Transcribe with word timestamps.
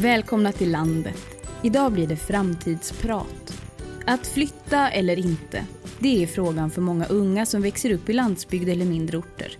Välkomna 0.00 0.52
till 0.52 0.70
landet. 0.70 1.26
Idag 1.62 1.92
blir 1.92 2.06
det 2.06 2.16
framtidsprat. 2.16 3.62
Att 4.06 4.26
flytta 4.26 4.90
eller 4.90 5.18
inte, 5.18 5.66
det 5.98 6.22
är 6.22 6.26
frågan 6.26 6.70
för 6.70 6.80
många 6.80 7.06
unga 7.06 7.46
som 7.46 7.62
växer 7.62 7.92
upp 7.92 8.08
i 8.08 8.12
landsbygd 8.12 8.68
eller 8.68 8.84
mindre 8.84 9.18
orter. 9.18 9.58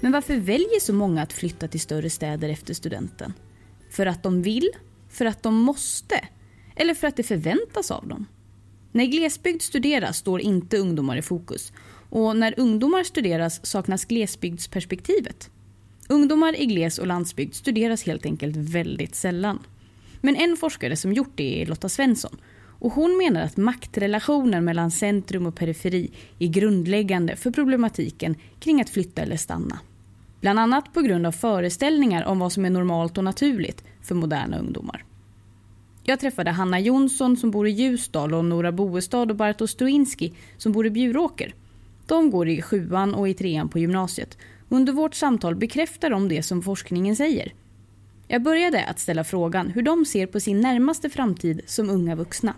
Men 0.00 0.12
varför 0.12 0.36
väljer 0.36 0.80
så 0.80 0.92
många 0.92 1.22
att 1.22 1.32
flytta 1.32 1.68
till 1.68 1.80
större 1.80 2.10
städer 2.10 2.48
efter 2.48 2.74
studenten? 2.74 3.32
För 3.90 4.06
att 4.06 4.22
de 4.22 4.42
vill? 4.42 4.70
För 5.08 5.24
att 5.24 5.42
de 5.42 5.54
måste? 5.54 6.20
Eller 6.76 6.94
för 6.94 7.06
att 7.06 7.16
det 7.16 7.22
förväntas 7.22 7.90
av 7.90 8.08
dem? 8.08 8.26
När 8.92 9.04
glesbygd 9.04 9.62
studeras 9.62 10.16
står 10.16 10.40
inte 10.40 10.78
ungdomar 10.78 11.16
i 11.16 11.22
fokus. 11.22 11.72
Och 12.10 12.36
när 12.36 12.60
ungdomar 12.60 13.04
studeras 13.04 13.66
saknas 13.66 14.04
glesbygdsperspektivet. 14.04 15.50
Ungdomar 16.08 16.60
i 16.60 16.66
gles 16.66 16.98
och 16.98 17.06
landsbygd 17.06 17.54
studeras 17.54 18.02
helt 18.02 18.26
enkelt 18.26 18.56
väldigt 18.56 19.14
sällan. 19.14 19.58
Men 20.20 20.36
en 20.36 20.56
forskare 20.56 20.96
som 20.96 21.12
gjort 21.12 21.32
det 21.34 21.62
är 21.62 21.66
Lotta 21.66 21.88
Svensson. 21.88 22.36
Och 22.78 22.92
hon 22.92 23.18
menar 23.18 23.40
att 23.42 23.56
maktrelationen 23.56 24.64
mellan 24.64 24.90
centrum 24.90 25.46
och 25.46 25.54
periferi 25.54 26.10
är 26.38 26.46
grundläggande 26.46 27.36
för 27.36 27.50
problematiken 27.50 28.36
kring 28.60 28.80
att 28.80 28.90
flytta 28.90 29.22
eller 29.22 29.36
stanna. 29.36 29.78
Bland 30.40 30.58
annat 30.58 30.92
på 30.92 31.00
grund 31.00 31.26
av 31.26 31.32
föreställningar 31.32 32.24
om 32.24 32.38
vad 32.38 32.52
som 32.52 32.64
är 32.64 32.70
normalt 32.70 33.18
och 33.18 33.24
naturligt 33.24 33.84
för 34.02 34.14
moderna 34.14 34.58
ungdomar. 34.58 35.04
Jag 36.04 36.20
träffade 36.20 36.50
Hanna 36.50 36.80
Jonsson 36.80 37.36
som 37.36 37.50
bor 37.50 37.68
i 37.68 37.70
Ljusdal 37.70 38.34
och 38.34 38.44
Nora 38.44 38.72
Boestad 38.72 39.30
och 39.30 39.36
Bartosz 39.36 39.70
Struinski 39.70 40.32
som 40.56 40.72
bor 40.72 40.86
i 40.86 40.90
Bjuråker. 40.90 41.54
De 42.06 42.30
går 42.30 42.48
i 42.48 42.62
sjuan 42.62 43.14
och 43.14 43.28
i 43.28 43.34
trean 43.34 43.68
på 43.68 43.78
gymnasiet. 43.78 44.38
Under 44.72 44.92
vårt 44.92 45.14
samtal 45.14 45.54
bekräftar 45.54 46.10
de 46.10 46.28
det 46.28 46.42
som 46.42 46.62
forskningen 46.62 47.16
säger. 47.16 47.54
Jag 48.28 48.42
började 48.42 48.84
att 48.84 48.98
ställa 48.98 49.24
frågan 49.24 49.70
hur 49.70 49.82
de 49.82 50.04
ser 50.04 50.26
på 50.26 50.40
sin 50.40 50.60
närmaste 50.60 51.10
framtid 51.10 51.60
som 51.66 51.90
unga 51.90 52.14
vuxna. 52.14 52.54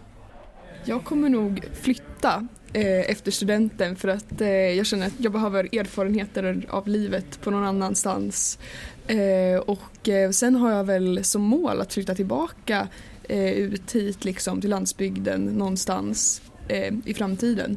Jag 0.85 1.05
kommer 1.05 1.29
nog 1.29 1.65
flytta 1.73 2.49
eh, 2.73 3.11
efter 3.11 3.31
studenten 3.31 3.97
för 3.97 4.09
att 4.09 4.41
eh, 4.41 4.49
jag 4.49 4.87
känner 4.87 5.07
att 5.07 5.13
jag 5.17 5.33
behöver 5.33 5.79
erfarenheter 5.79 6.67
av 6.69 6.89
livet 6.89 7.41
på 7.41 7.51
någon 7.51 7.65
annanstans. 7.65 8.59
Eh, 9.07 9.61
och 9.67 10.09
eh, 10.09 10.31
sen 10.31 10.57
har 10.57 10.71
jag 10.71 10.85
väl 10.85 11.25
som 11.25 11.43
mål 11.43 11.81
att 11.81 11.93
flytta 11.93 12.15
tillbaka 12.15 12.89
eh, 13.23 13.53
ut 13.53 13.93
hit 13.93 14.25
liksom 14.25 14.61
till 14.61 14.71
landsbygden 14.71 15.45
någonstans 15.45 16.43
eh, 16.69 16.95
i 17.05 17.15
framtiden. 17.15 17.77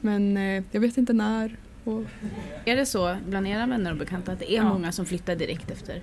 Men 0.00 0.36
eh, 0.36 0.64
jag 0.70 0.80
vet 0.80 0.96
inte 0.96 1.12
när. 1.12 1.56
Är 2.64 2.76
det 2.76 2.86
så 2.86 3.16
bland 3.26 3.48
era 3.48 3.66
vänner 3.66 3.90
och 3.90 3.96
bekanta 3.96 4.32
att 4.32 4.38
det 4.38 4.52
är 4.52 4.56
ja. 4.56 4.64
många 4.64 4.92
som 4.92 5.06
flyttar 5.06 5.36
direkt 5.36 5.70
efter 5.70 6.02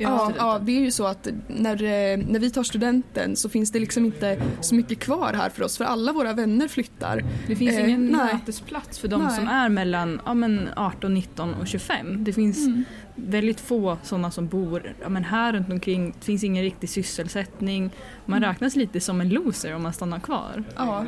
Ja, 0.00 0.32
ja, 0.36 0.60
det 0.62 0.72
är 0.72 0.80
ju 0.80 0.90
så 0.90 1.06
att 1.06 1.28
när, 1.46 1.82
eh, 1.82 2.18
när 2.28 2.38
vi 2.38 2.50
tar 2.50 2.62
studenten 2.62 3.36
så 3.36 3.48
finns 3.48 3.72
det 3.72 3.78
liksom 3.78 4.04
inte 4.04 4.42
så 4.60 4.74
mycket 4.74 4.98
kvar 4.98 5.32
här 5.32 5.50
för 5.50 5.62
oss 5.62 5.76
för 5.76 5.84
alla 5.84 6.12
våra 6.12 6.32
vänner 6.32 6.68
flyttar. 6.68 7.24
Det 7.46 7.56
finns 7.56 7.76
eh, 7.76 7.84
ingen 7.84 8.06
nej. 8.06 8.34
mötesplats 8.34 8.98
för 8.98 9.08
de 9.08 9.22
nej. 9.22 9.36
som 9.36 9.48
är 9.48 9.68
mellan 9.68 10.20
ja, 10.26 10.34
men 10.34 10.68
18, 10.76 11.14
19 11.14 11.54
och 11.54 11.66
25. 11.66 12.24
Det 12.24 12.32
finns 12.32 12.66
mm. 12.66 12.84
väldigt 13.14 13.60
få 13.60 13.98
sådana 14.02 14.30
som 14.30 14.46
bor 14.46 14.94
ja, 15.00 15.08
men 15.08 15.24
här 15.24 15.52
runt 15.52 15.70
omkring. 15.70 16.14
Det 16.18 16.24
finns 16.24 16.44
ingen 16.44 16.62
riktig 16.62 16.90
sysselsättning. 16.90 17.90
Man 18.24 18.38
mm. 18.38 18.50
räknas 18.50 18.76
lite 18.76 19.00
som 19.00 19.20
en 19.20 19.28
loser 19.28 19.74
om 19.74 19.82
man 19.82 19.92
stannar 19.92 20.20
kvar. 20.20 20.64
Ja. 20.76 21.04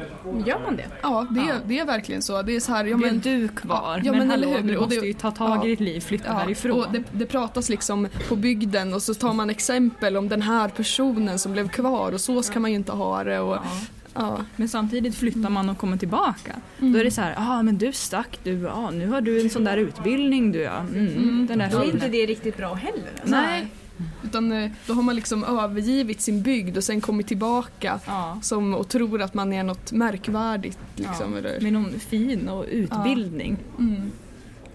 Gör 0.46 0.60
man 0.64 0.76
det? 0.76 0.86
Ja, 1.02 1.26
det, 1.30 1.40
ja. 1.40 1.54
det 1.66 1.78
är 1.78 1.86
verkligen 1.86 2.22
så. 2.22 2.42
Det 2.42 2.56
är, 2.56 2.60
så 2.60 2.72
här, 2.72 2.84
ja, 2.84 2.96
men, 2.96 3.20
det 3.20 3.30
är 3.30 3.38
du 3.38 3.48
kvar. 3.48 4.02
Ja, 4.04 4.12
men, 4.12 4.18
men 4.18 4.30
hallå, 4.30 4.56
du 4.62 4.78
måste 4.78 5.06
ju 5.06 5.12
ta 5.12 5.30
tag 5.30 5.66
i 5.66 5.68
ditt 5.68 5.80
liv, 5.80 6.00
flytta 6.00 6.28
ja, 6.28 6.32
härifrån. 6.32 6.72
Och 6.72 6.86
det, 6.92 7.02
det 7.12 7.26
pratas 7.26 7.68
liksom 7.68 8.08
på 8.28 8.36
bygden 8.36 8.81
den 8.84 8.94
och 8.94 9.02
så 9.02 9.14
tar 9.14 9.32
man 9.32 9.50
exempel 9.50 10.16
om 10.16 10.28
den 10.28 10.42
här 10.42 10.68
personen 10.68 11.38
som 11.38 11.52
blev 11.52 11.68
kvar 11.68 12.12
och 12.12 12.20
så 12.20 12.42
ska 12.42 12.60
man 12.60 12.70
ju 12.70 12.76
inte 12.76 12.92
ha 12.92 13.24
det. 13.24 13.40
Och, 13.40 13.58
Ja. 14.14 14.44
Men 14.56 14.68
samtidigt 14.68 15.14
flyttar 15.14 15.50
man 15.50 15.70
och 15.70 15.78
kommer 15.78 15.96
tillbaka. 15.96 16.56
Mm. 16.80 16.92
Då 16.92 16.98
är 16.98 17.04
det 17.04 17.10
så 17.10 17.20
här, 17.20 17.30
ja 17.30 17.58
ah, 17.58 17.62
men 17.62 17.78
du 17.78 17.92
stack 17.92 18.38
du, 18.44 18.68
ah, 18.68 18.90
nu 18.90 19.08
har 19.08 19.20
du 19.20 19.40
en 19.40 19.50
sån 19.50 19.64
där 19.64 19.76
utbildning 19.76 20.52
du 20.52 20.58
ja. 20.58 20.78
Mm, 20.78 21.06
mm. 21.06 21.46
Den 21.46 21.58
där 21.58 21.70
då 21.70 21.78
är 21.78 21.84
inte 21.84 22.08
det 22.08 22.26
riktigt 22.26 22.56
bra 22.56 22.74
heller. 22.74 23.10
Alltså. 23.20 23.36
Nej. 23.36 23.66
Utan 24.24 24.52
eh, 24.52 24.70
då 24.86 24.92
har 24.92 25.02
man 25.02 25.16
liksom 25.16 25.44
övergivit 25.44 26.20
sin 26.20 26.42
bygd 26.42 26.76
och 26.76 26.84
sen 26.84 27.00
kommit 27.00 27.26
tillbaka 27.26 28.00
ja. 28.06 28.38
som, 28.42 28.74
och 28.74 28.88
tror 28.88 29.22
att 29.22 29.34
man 29.34 29.52
är 29.52 29.62
något 29.62 29.92
märkvärdigt. 29.92 30.78
Liksom, 30.96 31.32
ja. 31.32 31.38
eller? 31.38 31.60
Med 31.60 31.72
någon 31.72 32.00
fin 32.00 32.48
och 32.48 32.66
utbildning. 32.70 33.56
Ja. 33.76 33.84
Mm. 33.84 34.12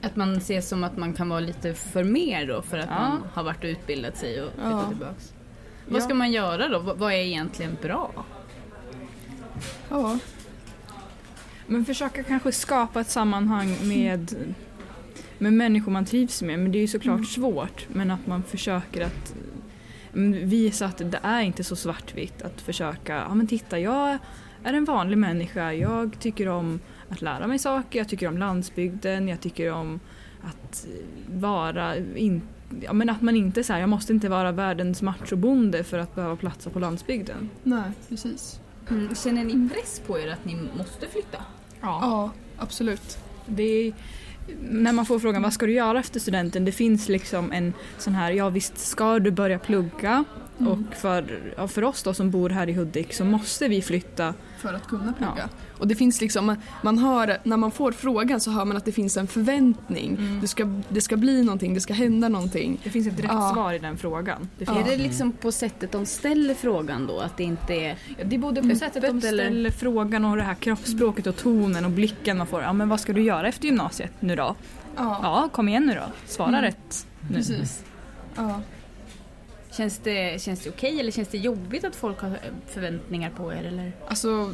Att 0.07 0.15
man 0.15 0.41
ser 0.41 0.61
som 0.61 0.83
att 0.83 0.97
man 0.97 1.13
kan 1.13 1.29
vara 1.29 1.39
lite 1.39 1.73
för 1.73 2.03
mer 2.03 2.47
då 2.47 2.61
för 2.61 2.77
att 2.77 2.89
ja. 2.89 2.99
man 2.99 3.23
har 3.33 3.43
varit 3.43 3.63
och 3.63 3.67
utbildat 3.67 4.17
sig 4.17 4.41
och 4.41 4.51
flyttat 4.51 4.71
ja. 4.71 4.87
tillbaks. 4.87 5.33
Vad 5.87 6.03
ska 6.03 6.13
man 6.13 6.31
göra 6.31 6.67
då? 6.67 6.79
Vad 6.79 7.13
är 7.13 7.17
egentligen 7.17 7.77
bra? 7.81 8.25
Ja. 9.89 10.19
Men 11.67 11.85
försöka 11.85 12.23
kanske 12.23 12.51
skapa 12.51 13.01
ett 13.01 13.09
sammanhang 13.09 13.77
med, 13.83 14.35
med 15.37 15.53
människor 15.53 15.91
man 15.91 16.05
trivs 16.05 16.41
med. 16.41 16.59
Men 16.59 16.71
det 16.71 16.77
är 16.77 16.81
ju 16.81 16.87
såklart 16.87 17.15
mm. 17.15 17.25
svårt. 17.25 17.87
Men 17.89 18.11
att 18.11 18.27
man 18.27 18.43
försöker 18.43 19.05
att 19.05 19.35
mm, 20.13 20.49
visa 20.49 20.85
att 20.85 20.97
det 20.97 21.19
är 21.23 21.41
inte 21.41 21.63
så 21.63 21.75
svartvitt. 21.75 22.41
Att 22.41 22.61
försöka, 22.61 23.15
ja 23.15 23.35
men 23.35 23.47
titta 23.47 23.79
jag 23.79 24.17
är 24.69 24.73
en 24.73 24.85
vanlig 24.85 25.17
människa. 25.17 25.73
Jag 25.73 26.19
tycker 26.19 26.47
om 26.47 26.79
att 27.09 27.21
lära 27.21 27.47
mig 27.47 27.59
saker, 27.59 27.99
jag 27.99 28.09
tycker 28.09 28.27
om 28.27 28.37
landsbygden, 28.37 29.27
jag 29.27 29.41
tycker 29.41 29.71
om 29.71 29.99
att 30.43 30.87
vara 31.33 31.97
in, 31.97 32.41
ja, 32.81 32.93
men 32.93 33.09
att 33.09 33.21
man 33.21 33.35
inte 33.35 33.63
säger 33.63 33.79
jag 33.79 33.89
måste 33.89 34.13
inte 34.13 34.29
vara 34.29 34.51
världens 34.51 35.01
machobonde 35.01 35.83
för 35.83 35.99
att 35.99 36.15
behöva 36.15 36.35
platsa 36.35 36.69
på 36.69 36.79
landsbygden. 36.79 37.49
Nej, 37.63 37.91
precis. 38.09 38.59
Mm. 38.89 39.15
Känner 39.15 39.43
ni 39.43 39.69
press 39.69 40.01
på 40.07 40.19
er 40.19 40.27
att 40.31 40.45
ni 40.45 40.57
måste 40.77 41.07
flytta? 41.07 41.37
Ja, 41.81 41.99
ja 42.01 42.31
absolut. 42.57 43.17
Det 43.45 43.63
är, 43.63 43.93
när 44.69 44.91
man 44.91 45.05
får 45.05 45.19
frågan 45.19 45.41
vad 45.41 45.53
ska 45.53 45.65
du 45.65 45.73
göra 45.73 45.99
efter 45.99 46.19
studenten, 46.19 46.65
det 46.65 46.71
finns 46.71 47.09
liksom 47.09 47.51
en 47.51 47.73
sån 47.97 48.15
här, 48.15 48.31
ja 48.31 48.49
visst 48.49 48.77
ska 48.77 49.19
du 49.19 49.31
börja 49.31 49.59
plugga 49.59 50.23
mm. 50.59 50.71
och 50.71 50.95
för, 50.95 51.53
ja, 51.57 51.67
för 51.67 51.83
oss 51.83 52.03
då 52.03 52.13
som 52.13 52.31
bor 52.31 52.49
här 52.49 52.69
i 52.69 52.73
Hudik 52.73 53.13
så 53.13 53.25
måste 53.25 53.67
vi 53.67 53.81
flytta 53.81 54.33
för 54.57 54.73
att 54.73 54.87
kunna 54.87 55.13
plugga. 55.13 55.33
Ja. 55.37 55.49
Och 55.77 55.87
det 55.87 55.95
finns 55.95 56.21
liksom, 56.21 56.55
man 56.81 56.97
hör, 56.97 57.37
när 57.43 57.57
man 57.57 57.71
får 57.71 57.91
frågan 57.91 58.39
så 58.39 58.51
hör 58.51 58.65
man 58.65 58.77
att 58.77 58.85
det 58.85 58.91
finns 58.91 59.17
en 59.17 59.27
förväntning. 59.27 60.15
Mm. 60.19 60.41
Det, 60.41 60.47
ska, 60.47 60.81
det 60.89 61.01
ska 61.01 61.17
bli 61.17 61.43
någonting, 61.43 61.73
det 61.73 61.81
ska 61.81 61.93
hända 61.93 62.29
någonting. 62.29 62.79
Det 62.83 62.89
finns 62.89 63.07
ett 63.07 63.19
rätt 63.19 63.25
ja. 63.29 63.51
svar 63.53 63.73
i 63.73 63.79
den 63.79 63.97
frågan. 63.97 64.49
Det 64.57 64.67
Är 64.67 64.83
det 64.83 64.97
liksom 64.97 65.31
på 65.31 65.51
sättet 65.51 65.91
de 65.91 66.05
ställer 66.05 66.53
frågan 66.53 67.07
då? 67.07 67.19
Att 67.19 67.37
det 67.37 67.43
inte 67.43 67.73
är 67.73 67.97
ja, 68.17 68.23
Det 68.25 68.35
är 68.35 68.39
både 68.39 68.61
på 68.61 68.75
sättet 68.75 69.01
de 69.01 69.21
ställer 69.21 69.45
eller? 69.45 69.71
frågan 69.71 70.25
och 70.25 70.37
det 70.37 70.43
här 70.43 70.55
kroppsspråket 70.55 71.27
och 71.27 71.37
tonen 71.37 71.85
och 71.85 71.91
blicken 71.91 72.37
man 72.37 72.47
får. 72.47 72.61
Ja 72.61 72.73
men 72.73 72.89
vad 72.89 72.99
ska 72.99 73.13
du 73.13 73.21
göra 73.21 73.47
efter 73.47 73.65
gymnasiet 73.65 74.11
nu 74.19 74.35
då? 74.35 74.55
Ja, 74.95 75.19
ja 75.23 75.49
kom 75.53 75.69
igen 75.69 75.85
nu 75.85 75.93
då. 75.93 76.11
Svara 76.25 76.49
mm. 76.49 76.61
rätt 76.61 77.07
nu. 77.29 77.35
Precis. 77.35 77.83
Ja. 78.35 78.61
Känns 79.77 79.97
det, 79.97 80.41
känns 80.41 80.59
det 80.59 80.69
okej 80.69 80.99
eller 80.99 81.11
känns 81.11 81.27
det 81.27 81.37
jobbigt 81.37 81.83
att 81.83 81.95
folk 81.95 82.21
har 82.21 82.39
förväntningar 82.67 83.29
på 83.29 83.53
er? 83.53 83.63
Eller? 83.63 83.91
Alltså, 84.07 84.53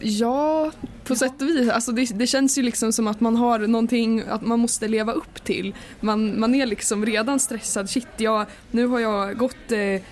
ja, 0.00 0.70
på 1.04 1.12
ja. 1.12 1.16
sätt 1.16 1.42
och 1.42 1.48
vis. 1.48 1.70
Alltså 1.70 1.92
det, 1.92 2.18
det, 2.18 2.26
känns 2.26 2.58
ju 2.58 2.62
liksom 2.62 2.92
som 2.92 3.06
att 3.06 3.20
man 3.20 3.36
har 3.36 3.58
någonting 3.58 4.22
att 4.28 4.42
man 4.42 4.58
måste 4.58 4.88
leva 4.88 5.12
upp 5.12 5.44
till. 5.44 5.74
Man, 6.00 6.40
man 6.40 6.54
är 6.54 6.66
liksom 6.66 7.06
redan 7.06 7.40
stressad. 7.40 7.90
Shit, 7.90 8.08
jag, 8.16 8.46
nu 8.70 8.86
har 8.86 9.00
jag 9.00 9.36
gått 9.36 9.72
eh, 9.72 10.02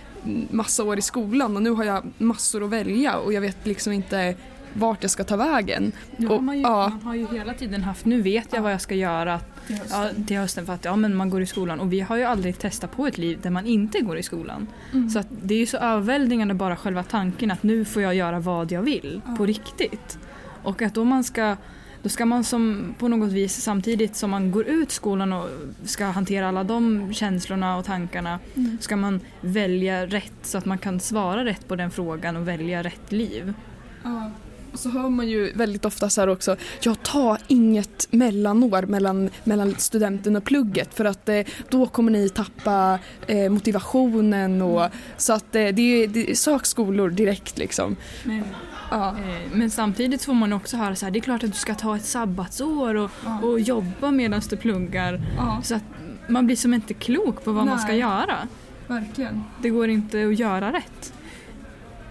massa 0.50 0.84
år 0.84 0.98
i 0.98 1.02
skolan 1.02 1.56
och 1.56 1.62
nu 1.62 1.70
har 1.70 1.84
jag 1.84 2.12
massor 2.18 2.64
att 2.64 2.70
välja 2.70 3.16
och 3.16 3.32
jag 3.32 3.40
vet 3.40 3.66
liksom 3.66 3.92
inte 3.92 4.34
vart 4.74 5.02
jag 5.02 5.10
ska 5.10 5.24
ta 5.24 5.36
vägen. 5.36 5.92
Nu 6.16 6.26
har 6.26 6.40
man, 6.40 6.56
ju, 6.56 6.62
ja. 6.62 6.88
man 6.88 7.02
har 7.02 7.14
ju 7.14 7.26
hela 7.26 7.54
tiden 7.54 7.82
haft, 7.82 8.04
nu 8.04 8.22
vet 8.22 8.52
jag 8.52 8.62
vad 8.62 8.72
jag 8.72 8.80
ska 8.80 8.94
göra 8.94 9.40
till 9.66 9.76
hösten, 9.76 10.00
ja, 10.18 10.26
till 10.26 10.36
hösten 10.36 10.66
för 10.66 10.72
att 10.72 10.84
ja, 10.84 10.96
men 10.96 11.16
man 11.16 11.30
går 11.30 11.42
i 11.42 11.46
skolan 11.46 11.80
och 11.80 11.92
vi 11.92 12.00
har 12.00 12.16
ju 12.16 12.24
aldrig 12.24 12.58
testat 12.58 12.92
på 12.92 13.06
ett 13.06 13.18
liv 13.18 13.38
där 13.42 13.50
man 13.50 13.66
inte 13.66 14.00
går 14.00 14.18
i 14.18 14.22
skolan. 14.22 14.66
Mm. 14.92 15.10
Så 15.10 15.22
det 15.42 15.54
är 15.54 15.58
ju 15.58 15.66
så 15.66 15.76
överväldigande 15.76 16.54
bara 16.54 16.76
själva 16.76 17.02
tanken 17.02 17.50
att 17.50 17.62
nu 17.62 17.84
får 17.84 18.02
jag 18.02 18.14
göra 18.14 18.40
vad 18.40 18.72
jag 18.72 18.82
vill 18.82 19.20
ja. 19.26 19.36
på 19.36 19.46
riktigt. 19.46 20.18
Och 20.62 20.82
att 20.82 20.94
då 20.94 21.04
man 21.04 21.24
ska 21.24 21.56
då 22.04 22.10
ska 22.10 22.26
man 22.26 22.44
som 22.44 22.94
på 22.98 23.08
något 23.08 23.32
vis 23.32 23.62
samtidigt 23.62 24.16
som 24.16 24.30
man 24.30 24.50
går 24.50 24.66
ut 24.66 24.90
skolan 24.90 25.32
och 25.32 25.48
ska 25.84 26.04
hantera 26.04 26.48
alla 26.48 26.64
de 26.64 27.12
känslorna 27.14 27.76
och 27.76 27.84
tankarna 27.84 28.38
mm. 28.54 28.78
ska 28.80 28.96
man 28.96 29.20
välja 29.40 30.06
rätt 30.06 30.38
så 30.42 30.58
att 30.58 30.64
man 30.64 30.78
kan 30.78 31.00
svara 31.00 31.44
rätt 31.44 31.68
på 31.68 31.76
den 31.76 31.90
frågan 31.90 32.36
och 32.36 32.48
välja 32.48 32.82
rätt 32.82 33.12
liv. 33.12 33.54
Ja. 34.02 34.30
Så 34.74 34.88
hör 34.88 35.08
man 35.08 35.28
ju 35.28 35.52
väldigt 35.52 35.84
ofta 35.84 36.10
så 36.10 36.20
här 36.20 36.28
också, 36.28 36.56
ja 36.82 36.94
ta 36.94 37.38
inget 37.48 38.08
mellanår 38.10 38.82
mellan, 38.82 39.30
mellan 39.44 39.74
studenten 39.78 40.36
och 40.36 40.44
plugget 40.44 40.94
för 40.94 41.04
att 41.04 41.28
eh, 41.28 41.40
då 41.70 41.86
kommer 41.86 42.12
ni 42.12 42.28
tappa 42.28 42.98
eh, 43.26 43.50
motivationen 43.50 44.62
och 44.62 44.88
så 45.16 45.32
att 45.32 45.56
eh, 45.56 45.66
det, 45.66 46.06
det 46.06 46.38
sök 46.38 46.66
skolor 46.66 47.10
direkt 47.10 47.58
liksom. 47.58 47.96
Men, 48.24 48.44
ja. 48.90 49.08
Eh, 49.08 49.52
men 49.52 49.70
samtidigt 49.70 50.24
får 50.24 50.34
man 50.34 50.52
också 50.52 50.76
höra 50.76 50.94
så 50.96 51.06
här, 51.06 51.10
det 51.10 51.18
är 51.18 51.20
klart 51.20 51.44
att 51.44 51.52
du 51.52 51.58
ska 51.58 51.74
ta 51.74 51.96
ett 51.96 52.04
sabbatsår 52.04 52.94
och, 52.94 53.10
ja. 53.24 53.40
och 53.40 53.60
jobba 53.60 54.10
medan 54.10 54.40
du 54.50 54.56
pluggar. 54.56 55.20
Ja. 55.36 55.60
Så 55.62 55.74
att 55.74 55.84
man 56.28 56.46
blir 56.46 56.56
som 56.56 56.74
inte 56.74 56.94
klok 56.94 57.44
på 57.44 57.52
vad 57.52 57.64
Nej. 57.64 57.74
man 57.74 57.82
ska 57.82 57.94
göra. 57.94 58.48
verkligen. 58.86 59.44
Det 59.62 59.70
går 59.70 59.88
inte 59.88 60.26
att 60.26 60.38
göra 60.38 60.72
rätt. 60.72 61.13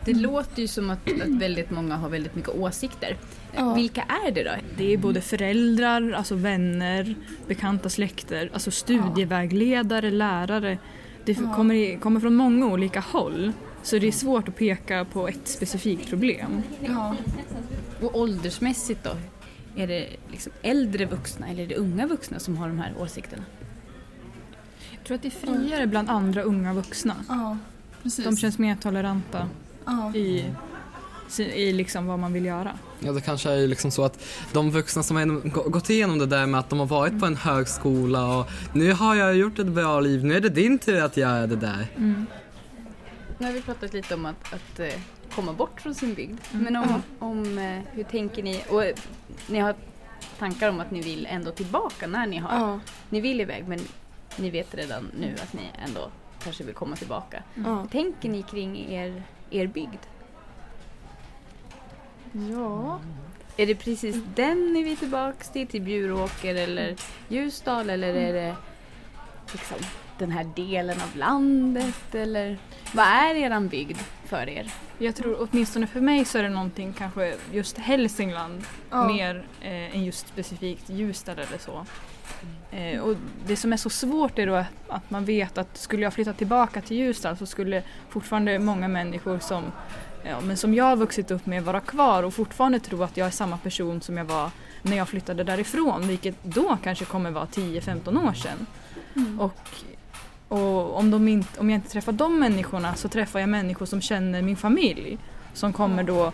Det 0.05 0.13
låter 0.13 0.61
ju 0.61 0.67
som 0.67 0.89
att, 0.89 1.11
att 1.21 1.27
väldigt 1.29 1.71
många 1.71 1.95
har 1.97 2.09
väldigt 2.09 2.35
mycket 2.35 2.55
åsikter. 2.55 3.17
Ja. 3.55 3.73
Vilka 3.73 4.01
är 4.01 4.31
det 4.31 4.44
då? 4.44 4.51
Det 4.77 4.94
är 4.94 4.97
både 4.97 5.21
föräldrar, 5.21 6.11
alltså 6.11 6.35
vänner, 6.35 7.15
bekanta 7.47 7.89
släkter, 7.89 8.50
alltså 8.53 8.71
studievägledare, 8.71 10.11
lärare. 10.11 10.77
Det 11.25 11.38
Ja. 11.39 11.55
kommer, 11.55 11.75
i- 11.75 11.97
kommer 12.01 12.19
från 12.19 12.35
många 12.35 12.65
olika 12.65 13.00
håll. 13.00 13.51
Så 13.83 13.97
det 14.00 14.07
är 14.07 14.11
svårt 14.11 14.47
att 14.47 14.55
peka 14.55 15.05
på 15.05 15.27
ett 15.27 15.47
specifikt 15.47 16.09
problem. 16.09 16.61
Ja. 16.79 17.15
Och 18.01 18.19
åldersmässigt 18.19 19.03
då? 19.03 19.11
Är 19.81 19.88
det 19.88 20.07
liksom 20.31 20.51
äldre 20.61 21.05
vuxna 21.05 21.47
eller 21.47 21.63
är 21.63 21.67
det 21.67 21.75
unga 21.75 22.07
vuxna 22.07 22.39
som 22.39 22.57
har 22.57 22.67
de 22.67 22.79
här 22.79 22.94
åsikterna? 23.00 23.44
Jag 24.91 25.03
tror 25.07 25.15
att 25.15 25.21
det 25.21 25.27
är 25.27 25.47
friare 25.47 25.88
bland 25.88 26.09
andra 26.09 26.41
unga 26.41 26.73
vuxna. 26.73 27.15
ja, 27.29 27.57
precis. 28.03 28.25
De 28.25 28.38
känns 28.38 28.59
mer 28.59 28.75
toleranta 28.75 29.50
ja. 29.85 30.12
i, 30.15 30.45
i 31.39 31.74
liksom 31.74 32.07
vad 32.07 32.19
man 32.19 32.33
vill 32.33 32.45
göra. 32.45 32.77
Ja, 33.00 33.12
det 33.12 33.21
kanske 33.21 33.51
är 33.51 33.56
ju 33.56 33.68
liksom 33.68 33.91
så 33.91 34.03
att 34.06 34.24
de 34.53 34.71
vuxna 34.71 35.03
som 35.03 35.18
har 35.18 35.50
gå- 35.50 35.69
gått 35.69 35.89
igenom 35.89 36.19
det 36.19 36.25
där 36.25 36.45
med 36.45 36.59
att 36.59 36.69
de 36.69 36.80
har 36.80 36.85
varit 36.85 37.19
på 37.19 37.25
en 37.25 37.35
högskola 37.35 38.38
och 38.38 38.50
nu 38.74 38.94
har 38.94 39.15
jag 39.15 39.35
gjort 39.38 39.59
ett 39.59 39.68
bra 39.68 40.00
liv, 40.00 40.25
nu 40.25 40.35
är 40.35 40.41
det 40.41 40.50
din 40.50 40.80
tur 40.80 41.01
att 41.01 41.18
göra 41.18 41.47
det 41.47 41.56
där. 41.56 41.88
Nu 43.38 43.45
har 43.45 43.51
vi 43.53 43.62
pratat 43.62 43.94
lite 43.94 44.15
om 44.15 44.25
att, 44.25 44.53
att 44.53 44.80
eh, 44.80 44.88
komma 45.35 45.53
bort 45.53 45.81
från 45.81 45.95
sin 45.95 46.13
bygd. 46.13 46.39
Mm. 46.53 46.63
Men 46.63 46.75
om, 46.75 47.01
om 47.19 47.57
eh, 47.57 47.79
hur 47.91 48.03
tänker 48.03 48.44
ni? 48.44 48.63
Och 48.69 48.86
eh, 48.86 48.95
ni 49.47 49.59
har 49.59 49.75
tankar 50.39 50.69
om 50.69 50.79
att 50.79 50.91
ni 50.91 51.01
vill 51.01 51.27
ändå 51.29 51.51
tillbaka 51.51 52.07
när 52.07 52.27
ni 52.27 52.38
har, 52.38 52.59
Ja. 52.59 52.79
ni 53.09 53.21
vill 53.21 53.41
iväg 53.41 53.68
men 53.68 53.79
ni 54.38 54.50
vet 54.50 54.75
redan 54.75 55.12
nu 55.19 55.36
att 55.44 55.53
ni 55.53 55.62
ändå 55.88 56.09
kanske 56.44 56.63
vill 56.63 56.75
komma 56.75 56.95
tillbaka. 56.95 57.44
Ja. 57.56 57.79
Hur 57.81 57.88
tänker 57.88 58.29
ni 58.29 58.44
kring 58.44 58.91
er, 58.91 59.24
er 59.53 59.67
bygd? 59.67 60.00
ja. 62.51 63.00
Är 63.57 63.65
det 63.67 63.75
precis 63.75 64.15
den 64.35 64.73
ni 64.73 64.83
vill 64.83 64.97
tillbaka 64.97 65.44
till, 65.44 65.67
till 65.67 65.81
Bjuråker 65.81 66.55
eller 66.55 66.95
Ljusdal 67.27 67.89
eller 67.89 68.13
är 68.13 68.33
det 68.33 68.55
liksom 69.51 69.77
den 70.17 70.31
här 70.31 70.44
delen 70.55 71.01
av 71.01 71.17
landet 71.17 72.15
eller 72.15 72.57
vad 72.94 73.05
är 73.05 73.35
eran 73.35 73.67
bygd 73.67 73.97
för 74.25 74.50
er? 74.50 74.71
Jag 74.97 75.15
tror 75.15 75.47
åtminstone 75.50 75.88
för 75.88 76.01
mig 76.01 76.25
så 76.25 76.38
är 76.38 76.44
det 76.44 76.50
någonting 76.50 76.94
kanske 76.94 77.35
just 77.51 77.77
Hälsingland 77.77 78.63
Ja. 78.89 79.07
mer 79.07 79.45
eh, 79.61 79.95
än 79.95 80.03
just 80.05 80.27
specifikt 80.27 80.89
Ljusdal 80.89 81.39
eller 81.39 81.57
så. 81.57 81.85
Eh, 82.75 83.00
och 83.00 83.16
det 83.46 83.56
som 83.56 83.74
är 83.74 83.78
så 83.78 83.90
svårt 83.90 84.40
är 84.40 84.48
då 84.48 84.56
att, 84.56 84.68
att 84.88 85.10
man 85.12 85.25
vet 85.25 85.58
att 85.58 85.78
skulle 85.78 86.04
jag 86.04 86.14
flytta 86.14 86.34
tillbaka 86.34 86.81
till 86.81 86.98
Ljusdal 86.98 87.38
så 87.38 87.46
skulle 87.46 87.84
fortfarande 88.10 88.60
många 88.60 88.88
människor 88.88 89.40
som, 89.40 89.64
ja, 90.24 90.42
men 90.42 90.58
som 90.58 90.74
jag 90.74 90.86
har 90.86 90.96
vuxit 90.96 91.31
upp 91.31 91.46
med 91.46 91.64
vara 91.64 91.80
kvar 91.80 92.24
och 92.24 92.34
fortfarande 92.34 92.80
tro 92.80 93.04
att 93.04 93.18
jag 93.18 93.28
är 93.28 93.31
samma 93.31 93.58
person 93.58 94.02
som 94.02 94.18
jag 94.18 94.25
var 94.25 94.52
när 94.81 94.98
jag 94.98 95.10
flyttade 95.10 95.44
därifrån 95.44 96.08
vilket 96.08 96.36
då 96.44 96.78
kanske 96.84 97.06
kommer 97.06 97.31
vara 97.31 97.46
10-15 97.46 98.30
år 98.30 98.34
sedan. 98.34 98.66
Och, 99.40 99.60
och 100.48 100.98
om, 100.98 101.12
de 101.12 101.28
inte, 101.28 101.60
om 101.60 101.70
jag 101.70 101.78
inte 101.78 101.90
träffar 101.90 102.12
de 102.12 102.40
människorna 102.40 102.96
så 102.96 103.10
träffar 103.10 103.40
jag 103.40 103.50
människor 103.50 103.86
som 103.86 104.02
känner 104.02 104.42
min 104.42 104.58
familj. 104.58 105.18
Som 105.54 105.74
kommer 105.74 106.04
då 106.04 106.31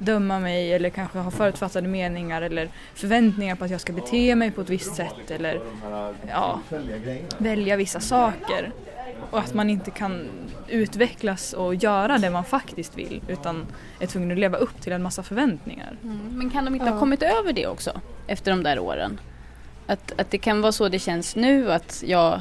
döma 0.00 0.38
mig 0.40 0.72
eller 0.72 0.90
kanske 0.90 1.18
ha 1.18 1.30
förutfattade 1.30 1.88
meningar 1.88 2.42
eller 2.42 2.68
förväntningar 2.94 3.56
på 3.56 3.64
att 3.64 3.70
jag 3.70 3.80
ska 3.80 3.92
bete 3.92 4.34
mig 4.34 4.50
på 4.50 4.60
ett 4.60 4.70
visst 4.70 4.94
sätt 4.94 5.30
eller 5.30 5.60
ja, 6.28 6.60
välja 7.38 7.76
vissa 7.76 8.00
saker. 8.00 8.72
Och 9.30 9.38
att 9.38 9.54
man 9.54 9.70
inte 9.70 9.90
kan 9.90 10.28
utvecklas 10.68 11.52
och 11.52 11.74
göra 11.74 12.18
det 12.18 12.30
man 12.30 12.44
faktiskt 12.44 12.98
vill 12.98 13.22
utan 13.28 13.66
är 14.00 14.06
tvungen 14.06 14.30
att 14.32 14.38
leva 14.38 14.56
upp 14.58 14.80
till 14.80 14.92
en 14.92 15.02
massa 15.02 15.22
förväntningar. 15.22 15.96
Men 16.30 16.50
kan 16.50 16.64
de 16.64 16.74
inte 16.74 16.86
Ja. 16.86 16.92
ha 16.92 16.98
kommit 16.98 17.22
över 17.22 17.52
det 17.52 17.66
också 17.66 18.00
efter 18.26 18.50
de 18.50 18.62
där 18.62 18.78
åren? 18.78 19.20
Att, 19.86 20.12
att 20.20 20.30
det 20.30 20.38
kan 20.38 20.60
vara 20.60 20.72
så 20.72 20.88
det 20.88 20.98
känns 20.98 21.36
nu 21.36 21.72
att 21.72 22.02
jag, 22.06 22.40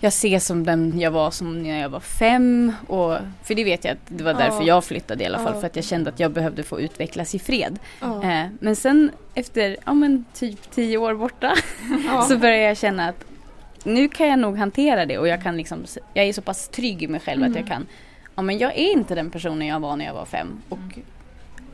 jag 0.00 0.08
ses 0.08 0.46
som 0.46 0.64
den 0.64 1.00
jag 1.00 1.10
var 1.10 1.30
som 1.30 1.62
när 1.62 1.80
jag 1.80 1.88
var 1.88 2.00
fem. 2.00 2.72
Och, 2.86 3.16
för 3.42 3.54
det 3.54 3.64
vet 3.64 3.84
jag 3.84 3.92
att 3.92 3.98
det 4.08 4.24
var 4.24 4.34
därför 4.34 4.60
Ja. 4.60 4.66
jag 4.66 4.84
flyttade 4.84 5.22
i 5.22 5.26
alla 5.26 5.38
fall. 5.38 5.52
Ja. 5.54 5.60
För 5.60 5.66
att 5.66 5.76
jag 5.76 5.84
kände 5.84 6.10
att 6.10 6.20
jag 6.20 6.30
behövde 6.32 6.62
få 6.62 6.80
utvecklas 6.80 7.34
i 7.34 7.38
fred. 7.38 7.78
Ja. 8.00 8.22
Eh, 8.22 8.46
men 8.60 8.76
sen 8.76 9.10
efter 9.34 9.76
ja, 9.86 9.94
men 9.94 10.24
typ 10.34 10.70
tio 10.70 10.98
år 10.98 11.14
borta 11.14 11.54
så 12.28 12.36
börjar 12.38 12.56
jag 12.68 12.76
känna 12.76 13.08
att 13.08 13.24
nu 13.84 14.08
kan 14.08 14.28
jag 14.28 14.38
nog 14.38 14.56
hantera 14.58 15.06
det 15.06 15.18
och 15.18 15.28
jag 15.28 15.42
kan 15.42 15.56
liksom, 15.56 15.84
jag 16.14 16.24
är 16.24 16.32
så 16.32 16.42
pass 16.42 16.68
trygg 16.68 17.02
i 17.02 17.08
mig 17.08 17.20
själv 17.20 17.44
att 17.44 17.56
jag 17.56 17.66
kan, 17.66 17.86
ja 18.36 18.42
men 18.42 18.58
jag 18.58 18.72
är 18.78 18.92
inte 18.92 19.14
den 19.14 19.30
personen 19.30 19.68
jag 19.68 19.80
var 19.80 19.96
när 19.96 20.04
jag 20.04 20.14
var 20.14 20.24
fem. 20.24 20.62
Och, 20.68 20.78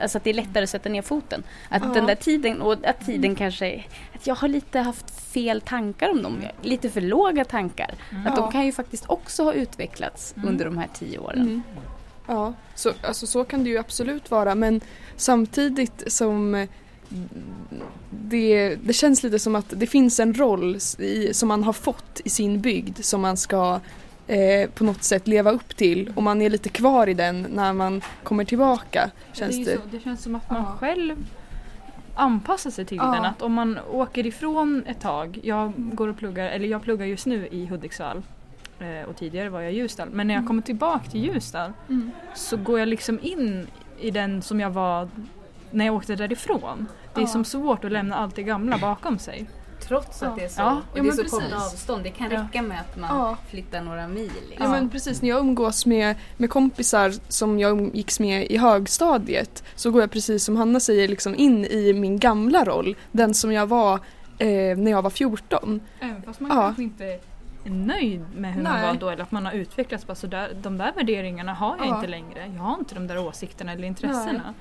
Alltså 0.01 0.19
att 0.19 0.25
det 0.25 0.31
är 0.31 0.35
lättare 0.35 0.65
att 0.65 0.71
sätta 0.71 0.89
ner 0.89 1.03
foten. 1.03 1.43
Att 1.69 1.83
Ja. 1.83 1.89
den 1.89 2.07
där 2.07 2.15
tiden, 2.15 2.61
och 2.63 2.73
att 2.85 3.07
tiden 3.07 3.35
kanske, 3.35 3.85
att 4.15 4.27
jag 4.27 4.35
har 4.35 4.49
lite 4.49 4.79
haft 4.81 5.11
fel 5.21 5.61
tankar 5.61 6.11
om 6.11 6.23
dem. 6.23 6.39
Lite 6.63 6.91
för 6.91 7.01
låga 7.01 7.45
tankar. 7.45 7.95
Att 8.27 8.33
Ja. 8.37 8.37
de 8.37 8.53
kan 8.53 8.67
ju 8.67 8.73
faktiskt 8.73 9.05
också 9.07 9.45
ha 9.45 9.53
utvecklats 9.53 10.35
under 10.47 10.65
de 10.65 10.79
här 10.79 10.89
tio 10.95 11.19
åren. 11.19 11.41
Mm. 11.41 11.63
Ja, 12.27 12.53
så, 12.75 12.93
alltså, 13.03 13.27
så 13.27 13.45
kan 13.45 13.65
det 13.65 13.71
ju 13.71 13.79
absolut 13.79 14.31
vara 14.31 14.55
men 14.55 14.81
samtidigt 15.17 16.13
som 16.13 16.55
eh, 16.55 16.69
det, 18.11 18.77
det 18.83 18.93
känns 18.93 19.23
lite 19.23 19.39
som 19.39 19.55
att 19.57 19.67
det 19.69 19.87
finns 19.87 20.21
en 20.21 20.35
roll 20.35 20.77
i, 20.99 21.35
som 21.35 21.49
man 21.49 21.65
har 21.65 21.73
fått 21.73 22.21
i 22.25 22.31
sin 22.31 22.61
bygd 22.61 23.05
som 23.05 23.21
man 23.21 23.37
ska 23.37 23.81
eh, 24.27 24.71
på 24.71 24.85
något 24.85 25.03
sätt 25.03 25.27
leva 25.29 25.51
upp 25.51 25.77
till 25.77 26.13
och 26.17 26.23
man 26.23 26.43
är 26.43 26.51
lite 26.51 26.69
kvar 26.69 27.07
i 27.07 27.15
den 27.15 27.47
när 27.51 27.73
man 27.73 28.01
kommer 28.23 28.45
tillbaka. 28.45 29.11
Känns 29.33 29.57
det, 29.57 29.65
det, 29.65 29.77
så, 29.77 29.83
det 29.91 30.01
känns 30.01 30.23
som 30.23 30.35
att 30.35 30.51
man 30.51 30.63
Ja. 30.63 30.77
själv 30.81 31.17
anpassar 32.15 32.71
sig 32.71 32.85
till 32.85 32.97
Ja. 32.97 33.05
den. 33.15 33.25
Att 33.25 33.43
om 33.43 33.53
man 33.53 33.79
åker 33.91 34.27
ifrån 34.27 34.83
ett 34.87 35.01
tag, 35.01 35.39
jag 35.43 35.73
går 35.77 36.09
och 36.09 36.17
pluggar, 36.19 36.47
eller 36.51 36.69
jag 36.69 36.83
pluggar 36.83 37.07
just 37.07 37.27
nu 37.27 37.49
i 37.51 37.67
Hudiksvall 37.67 38.23
eh, 38.79 39.09
och 39.09 39.17
tidigare 39.17 39.49
var 39.49 39.61
jag 39.61 39.73
i 39.73 39.77
Ljusdal. 39.77 40.09
Men 40.13 40.27
när 40.27 40.35
jag 40.35 40.47
kommer 40.47 40.63
tillbaka 40.63 41.11
till 41.11 41.25
Ljusdal 41.25 41.73
Mm. 41.89 42.11
så 42.35 42.57
går 42.57 42.79
jag 42.79 42.89
liksom 42.89 43.19
in 43.23 43.67
i 44.01 44.11
den 44.11 44.43
som 44.43 44.61
jag 44.61 44.71
var 44.71 45.09
när 45.71 45.85
jag 45.87 45.95
åkte 45.95 46.15
därifrån. 46.17 46.87
Det 47.15 47.21
är 47.21 47.23
Ja. 47.23 47.29
som 47.29 47.45
svårt 47.45 47.85
att 47.85 47.93
lämna 47.93 48.17
allt 48.17 48.37
det 48.37 48.43
gamla 48.43 48.79
bakom 48.79 49.19
sig. 49.19 49.47
Trots 49.89 50.23
Ja. 50.23 50.29
att 50.29 50.37
det 50.37 50.45
är 50.45 50.49
så, 50.49 50.61
Ja. 50.61 50.81
och 50.93 50.99
Ja, 50.99 51.03
det 51.03 51.09
är 51.09 51.13
så 51.13 51.25
kort 51.25 51.53
avstånd. 51.55 52.03
Det 52.05 52.11
kan 52.11 52.31
Ja. 52.31 52.41
räcka 52.43 52.63
med 52.63 52.81
att 52.81 52.97
man 52.97 53.17
Ja. 53.19 53.37
flyttar 53.51 53.81
några 53.83 54.09
mil. 54.09 54.31
Liksom. 54.49 54.57
Ja 54.67 54.69
men 54.71 54.91
precis, 54.91 55.23
när 55.23 55.29
jag 55.29 55.39
umgås 55.39 55.87
med, 55.87 56.17
med 56.37 56.51
kompisar 56.51 57.13
som 57.29 57.59
jag 57.59 57.71
umgicks 57.71 58.21
med 58.21 58.47
i 58.51 58.57
högstadiet 58.57 59.65
så 59.75 59.91
går 59.91 60.01
jag 60.01 60.11
precis 60.11 60.45
som 60.45 60.57
Hanna 60.57 60.81
säger 60.81 61.09
liksom 61.09 61.35
in 61.35 61.65
i 61.65 61.93
min 61.93 62.19
gamla 62.19 62.65
roll, 62.65 62.97
den 63.13 63.35
som 63.35 63.53
jag 63.53 63.67
var 63.67 63.95
eh, 64.39 64.77
när 64.79 64.91
jag 64.91 65.03
var 65.03 65.11
14. 65.11 65.81
Även 66.01 66.23
fast 66.23 66.41
man 66.41 66.51
Ja. 66.51 66.63
kanske 66.63 66.83
inte 66.83 67.19
nöjd 67.65 68.25
med 68.37 68.55
hur 68.55 68.63
man 68.63 68.73
Nej. 68.73 68.87
var 68.87 68.95
då 69.01 69.09
eller 69.09 69.23
att 69.23 69.33
man 69.33 69.47
har 69.47 69.53
utvecklats. 69.53 70.07
Bara 70.07 70.15
så 70.15 70.27
där, 70.27 70.53
de 70.63 70.79
där 70.79 70.93
värderingarna 70.97 71.55
har 71.55 71.77
jag 71.79 71.87
Ja. 71.87 71.97
inte 71.97 72.07
längre. 72.09 72.53
Jag 72.55 72.63
har 72.63 72.79
inte 72.79 72.95
de 72.95 73.07
där 73.07 73.19
åsikterna 73.19 73.73
eller 73.73 73.85
intressena. 73.89 74.55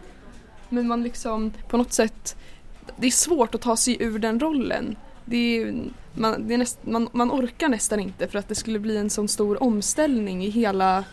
Men 0.70 0.88
man 0.88 1.03
liksom 1.03 1.53
på 1.70 1.77
något 1.77 1.94
sätt, 1.94 2.38
det 2.98 3.08
är 3.08 3.12
svårt 3.12 3.55
att 3.55 3.62
ta 3.62 3.77
sig 3.77 3.98
ur 4.03 4.20
den 4.20 4.39
rollen. 4.39 4.96
Det 5.25 5.38
är, 5.38 5.74
man, 6.13 6.48
det 6.48 6.53
är 6.53 6.58
näst, 6.58 6.79
man, 6.86 7.10
man 7.12 7.32
orkar 7.32 7.70
nästan 7.70 8.00
inte 8.00 8.27
för 8.27 8.39
att 8.39 8.48
det 8.48 8.55
skulle 8.55 8.79
bli 8.79 8.98
en 8.98 9.10
sån 9.10 9.27
stor 9.27 9.63
omställning 9.63 10.44
i 10.44 10.50
hela, 10.50 11.03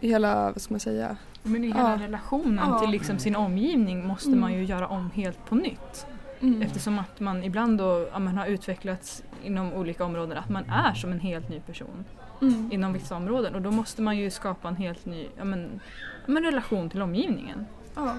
i 0.00 0.08
hela, 0.08 0.44
vad 0.52 0.60
ska 0.62 0.74
man 0.74 0.80
säga? 0.80 1.16
Men 1.42 1.64
i 1.64 1.66
hela 1.66 1.90
Ja. 2.00 2.04
relationen 2.06 2.64
Ja. 2.70 2.78
till 2.78 2.90
liksom 2.90 3.18
sin 3.18 3.36
omgivning 3.36 4.06
måste 4.06 4.28
Mm. 4.28 4.40
man 4.40 4.52
ju 4.52 4.64
göra 4.64 4.88
om 4.88 5.10
helt 5.14 5.44
på 5.48 5.54
nytt. 5.54 6.06
Mm. 6.40 6.62
Eftersom 6.62 6.98
att 6.98 7.20
man 7.20 7.44
ibland 7.44 7.78
då 7.78 8.08
ja, 8.12 8.18
man 8.18 8.38
har 8.38 8.46
utvecklats 8.46 9.22
inom 9.44 9.72
olika 9.72 10.04
områden 10.04 10.38
att 10.38 10.48
man 10.48 10.64
är 10.70 10.94
som 10.94 11.12
en 11.12 11.20
helt 11.20 11.48
ny 11.48 11.60
person 11.60 12.04
Mm. 12.42 12.72
inom 12.72 12.92
vissa 12.92 13.16
områden 13.16 13.54
och 13.54 13.62
då 13.62 13.70
måste 13.70 14.02
man 14.02 14.16
ju 14.16 14.30
skapa 14.30 14.68
en 14.68 14.76
helt 14.76 15.06
ny 15.06 15.26
ja, 15.38 15.44
men, 15.44 15.80
ja, 16.26 16.32
men 16.32 16.42
relation 16.44 16.90
till 16.90 17.02
omgivningen. 17.02 17.66
Ja. 17.94 18.14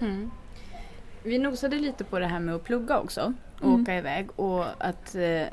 Mm. 0.00 0.30
Vi 1.22 1.38
nosade 1.38 1.76
lite 1.78 2.04
på 2.04 2.18
det 2.18 2.26
här 2.26 2.40
med 2.40 2.54
att 2.54 2.64
plugga 2.64 2.98
också 2.98 3.32
Mm. 3.64 3.82
åka 3.82 3.98
iväg 3.98 4.28
och 4.36 4.64
att 4.78 5.14
eh, 5.14 5.46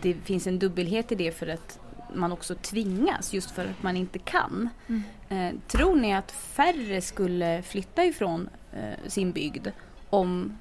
det 0.00 0.14
finns 0.24 0.46
en 0.46 0.58
dubbelhet 0.58 1.12
i 1.12 1.14
det 1.14 1.32
för 1.32 1.46
att 1.46 1.78
man 2.14 2.32
också 2.32 2.54
tvingas 2.54 3.32
just 3.34 3.50
för 3.50 3.64
att 3.64 3.82
man 3.82 3.96
inte 3.96 4.18
kan. 4.18 4.68
Mm. 4.88 5.02
Eh, 5.28 5.60
tror 5.68 5.96
ni 5.96 6.14
att 6.14 6.30
färre 6.32 7.00
skulle 7.00 7.62
flytta 7.62 8.04
ifrån 8.04 8.48
eh, 8.72 9.08
sin 9.08 9.32
bygd 9.32 9.68
om 10.10 10.58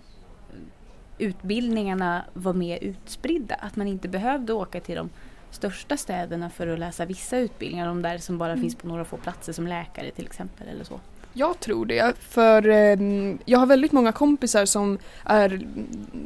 utbildningarna 1.17 2.25
var 2.33 2.53
mer 2.53 2.77
utspridda? 2.83 3.55
Att 3.55 3.75
man 3.75 3.87
inte 3.87 4.07
behövde 4.07 4.53
åka 4.53 4.79
till 4.79 4.95
de 4.95 5.09
största 5.51 5.97
städerna 5.97 6.49
för 6.49 6.67
att 6.67 6.79
läsa 6.79 7.05
vissa 7.05 7.37
utbildningar, 7.37 7.87
de 7.87 8.01
där 8.01 8.17
som 8.17 8.37
bara 8.37 8.51
Mm. 8.51 8.61
finns 8.61 8.75
på 8.75 8.87
några 8.87 9.05
få 9.05 9.17
platser 9.17 9.53
som 9.53 9.67
läkare 9.67 10.11
till 10.11 10.25
exempel 10.25 10.67
eller 10.67 10.83
så. 10.83 10.99
Jag 11.33 11.59
tror 11.59 11.85
det, 11.85 12.13
för 12.19 12.67
eh, 12.67 12.97
jag 13.45 13.59
har 13.59 13.65
väldigt 13.65 13.91
många 13.91 14.11
kompisar 14.11 14.65
som 14.65 14.97
är, 15.23 15.67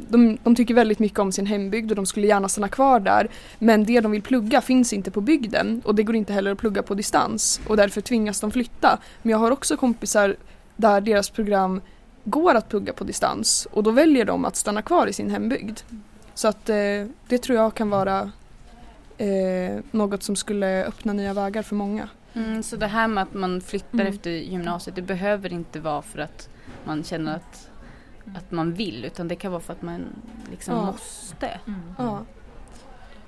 de, 0.10 0.38
de 0.44 0.56
tycker 0.56 0.74
väldigt 0.74 1.00
mycket 1.00 1.20
om 1.20 1.32
sin 1.32 1.46
hembygd 1.46 1.92
och 1.92 1.96
de 1.96 2.06
skulle 2.06 2.28
gärna 2.28 2.50
stanna 2.50 2.68
kvar 2.68 3.00
där. 3.00 3.28
Men 3.60 3.84
det 3.84 4.02
de 4.02 4.12
vill 4.12 4.22
plugga 4.22 4.62
finns 4.62 4.94
inte 4.94 5.12
på 5.12 5.22
bygden 5.22 5.82
och 5.86 5.96
det 5.96 6.04
går 6.04 6.16
inte 6.16 6.34
heller 6.34 6.52
att 6.52 6.58
plugga 6.58 6.84
på 6.84 6.94
distans 6.94 7.62
och 7.68 7.78
därför 7.78 8.02
tvingas 8.02 8.40
de 8.40 8.52
flytta. 8.52 9.00
Men 9.22 9.32
jag 9.32 9.38
har 9.38 9.52
också 9.52 9.78
kompisar 9.78 10.36
där 10.76 11.02
deras 11.02 11.30
program 11.30 11.82
går 12.24 12.56
att 12.56 12.70
plugga 12.70 12.94
på 12.94 13.04
distans 13.04 13.68
och 13.72 13.84
då 13.84 13.92
väljer 13.92 14.26
de 14.26 14.46
att 14.46 14.56
stanna 14.56 14.82
kvar 14.82 15.08
i 15.08 15.14
sin 15.14 15.30
hembygd. 15.30 15.80
Så 16.34 16.48
att 16.48 16.70
eh, 16.70 16.76
det 17.28 17.38
tror 17.38 17.58
jag 17.58 17.74
kan 17.74 17.90
vara 17.90 18.32
eh, 19.18 19.84
något 19.92 20.24
som 20.24 20.36
skulle 20.36 20.86
öppna 20.86 21.14
nya 21.14 21.34
vägar 21.34 21.62
för 21.62 21.76
många. 21.76 22.10
Mm, 22.36 22.64
så 22.64 22.76
det 22.76 22.88
här 22.88 23.08
med 23.08 23.24
att 23.24 23.34
man 23.34 23.62
flyttar 23.62 24.00
Mm. 24.00 24.08
efter 24.14 24.30
gymnasiet 24.30 24.96
det 24.96 25.02
behöver 25.02 25.54
inte 25.54 25.80
vara 25.80 26.02
för 26.02 26.20
att 26.20 26.50
man 26.86 27.04
känner 27.04 27.36
att, 27.36 27.70
att 28.38 28.52
man 28.52 28.74
vill 28.74 29.06
utan 29.06 29.28
det 29.28 29.36
kan 29.36 29.52
vara 29.52 29.62
för 29.62 29.74
att 29.74 29.82
man 29.82 30.06
liksom 30.52 30.76
Ja. 30.76 30.86
måste. 30.86 31.60
Ja. 31.98 32.20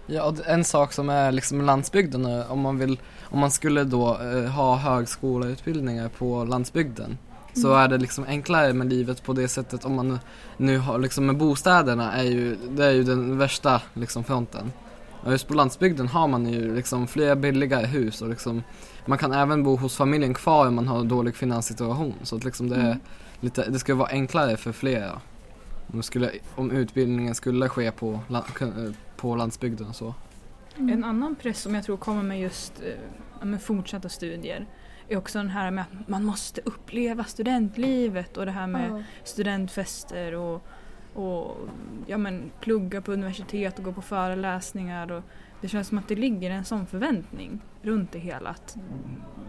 Ja, 0.08 0.24
och 0.24 0.48
en 0.48 0.64
sak 0.64 0.94
som 0.94 1.10
är 1.10 1.32
liksom 1.32 1.62
landsbygden, 1.62 2.26
om 2.50 2.60
man 2.60 2.78
vill, 2.80 3.00
om 3.24 3.40
man 3.40 3.52
skulle 3.52 3.84
då 3.84 4.18
eh, 4.22 4.46
ha 4.52 4.76
högskoleutbildningar 4.76 6.10
på 6.10 6.44
landsbygden 6.44 7.18
så 7.54 7.68
Mm. 7.68 7.80
är 7.80 7.88
det 7.88 7.98
liksom 7.98 8.26
enklare 8.28 8.74
med 8.74 8.90
livet 8.90 9.24
på 9.24 9.34
det 9.34 9.48
sättet 9.48 9.86
om 9.86 9.96
man 9.96 10.20
nu 10.58 10.78
har 10.78 11.00
liksom 11.00 11.26
med 11.26 11.38
bostäderna 11.38 12.14
är 12.14 12.24
ju, 12.24 12.56
det 12.70 12.86
är 12.86 12.92
ju 12.92 13.04
den 13.04 13.38
värsta 13.38 13.82
liksom 13.94 14.24
fronten. 14.24 14.72
Och 15.26 15.32
just 15.32 15.48
på 15.48 15.54
landsbygden 15.54 16.08
har 16.08 16.28
man 16.28 16.46
ju 16.46 16.76
liksom 16.76 17.08
fler 17.08 17.36
billigare 17.36 17.86
hus 17.86 18.22
och 18.22 18.30
liksom 18.30 18.64
man 19.06 19.18
kan 19.18 19.34
även 19.34 19.64
bo 19.64 19.76
hos 19.76 19.96
familjen 19.98 20.34
kvar 20.34 20.68
om 20.68 20.76
man 20.76 20.88
har 20.88 21.04
dålig 21.04 21.36
finanssituation 21.36 22.14
så 22.24 22.36
att 22.36 22.44
liksom 22.44 22.70
det 22.70 22.76
är 22.76 22.86
Mm. 22.86 23.00
lite, 23.40 23.70
det 23.70 23.80
ska 23.80 23.96
vara 23.96 24.10
enklare 24.10 24.58
för 24.58 24.72
flera. 24.72 25.22
Om, 25.94 26.04
skulle, 26.04 26.32
om 26.56 26.72
utbildningen 26.72 27.36
skulle 27.36 27.70
ske 27.70 27.92
på, 27.92 28.20
på 29.18 29.36
landsbygden 29.36 29.88
och 29.88 29.96
så. 29.96 30.14
En 30.78 31.04
annan 31.04 31.36
press 31.36 31.62
som 31.62 31.76
jag 31.76 31.84
tror 31.84 31.98
kommer 31.98 32.24
med 32.24 32.40
just 32.42 32.74
eh, 33.42 33.46
med 33.46 33.62
fortsatta 33.62 34.10
studier 34.10 34.66
är 35.08 35.18
också 35.18 35.38
den 35.38 35.50
här 35.50 35.72
med 35.72 35.82
att 36.02 36.08
man 36.08 36.24
måste 36.24 36.62
uppleva 36.66 37.24
studentlivet 37.24 38.38
och 38.38 38.46
det 38.46 38.52
här 38.52 38.68
med 38.68 38.92
Ja. 38.92 39.04
studentfester 39.24 40.34
och, 40.36 40.66
och 41.16 41.58
ja, 42.06 42.18
men, 42.18 42.52
plugga 42.60 43.02
på 43.02 43.12
universitet 43.12 43.78
och 43.78 43.86
gå 43.86 43.94
på 43.94 44.02
föreläsningar. 44.02 45.12
Och 45.12 45.24
det 45.62 45.68
känns 45.68 45.88
som 45.88 45.98
att 45.98 46.08
det 46.08 46.16
ligger 46.16 46.52
en 46.52 46.66
sån 46.66 46.86
förväntning 46.86 47.60
runt 47.82 48.12
det 48.12 48.20
hela. 48.20 48.50
Att 48.50 48.78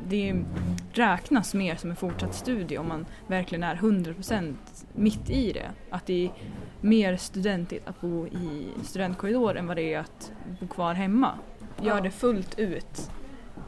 det 0.09 0.45
räknas 0.93 1.55
mer 1.55 1.77
som 1.77 1.91
en 1.91 1.97
fortsatt 1.97 2.35
studie 2.35 2.79
om 2.79 2.89
man 2.89 3.07
verkligen 3.27 3.63
är 3.63 3.77
100% 3.77 4.55
mitt 4.93 5.31
i 5.31 5.53
det. 5.53 5.71
Att 5.91 6.07
det 6.07 6.25
är 6.25 6.33
mer 6.81 7.17
studentigt 7.17 7.89
att 7.89 8.01
bo 8.01 8.27
i 8.27 8.69
studentkorridor 8.83 9.57
än 9.57 9.67
vad 9.67 9.77
det 9.77 9.95
är 9.95 9.99
att 9.99 10.33
bo 10.61 10.69
kvar 10.69 10.95
hemma. 10.95 11.39
Gör 11.83 12.01
det 12.01 12.11
fullt 12.11 12.59
ut. 12.59 13.11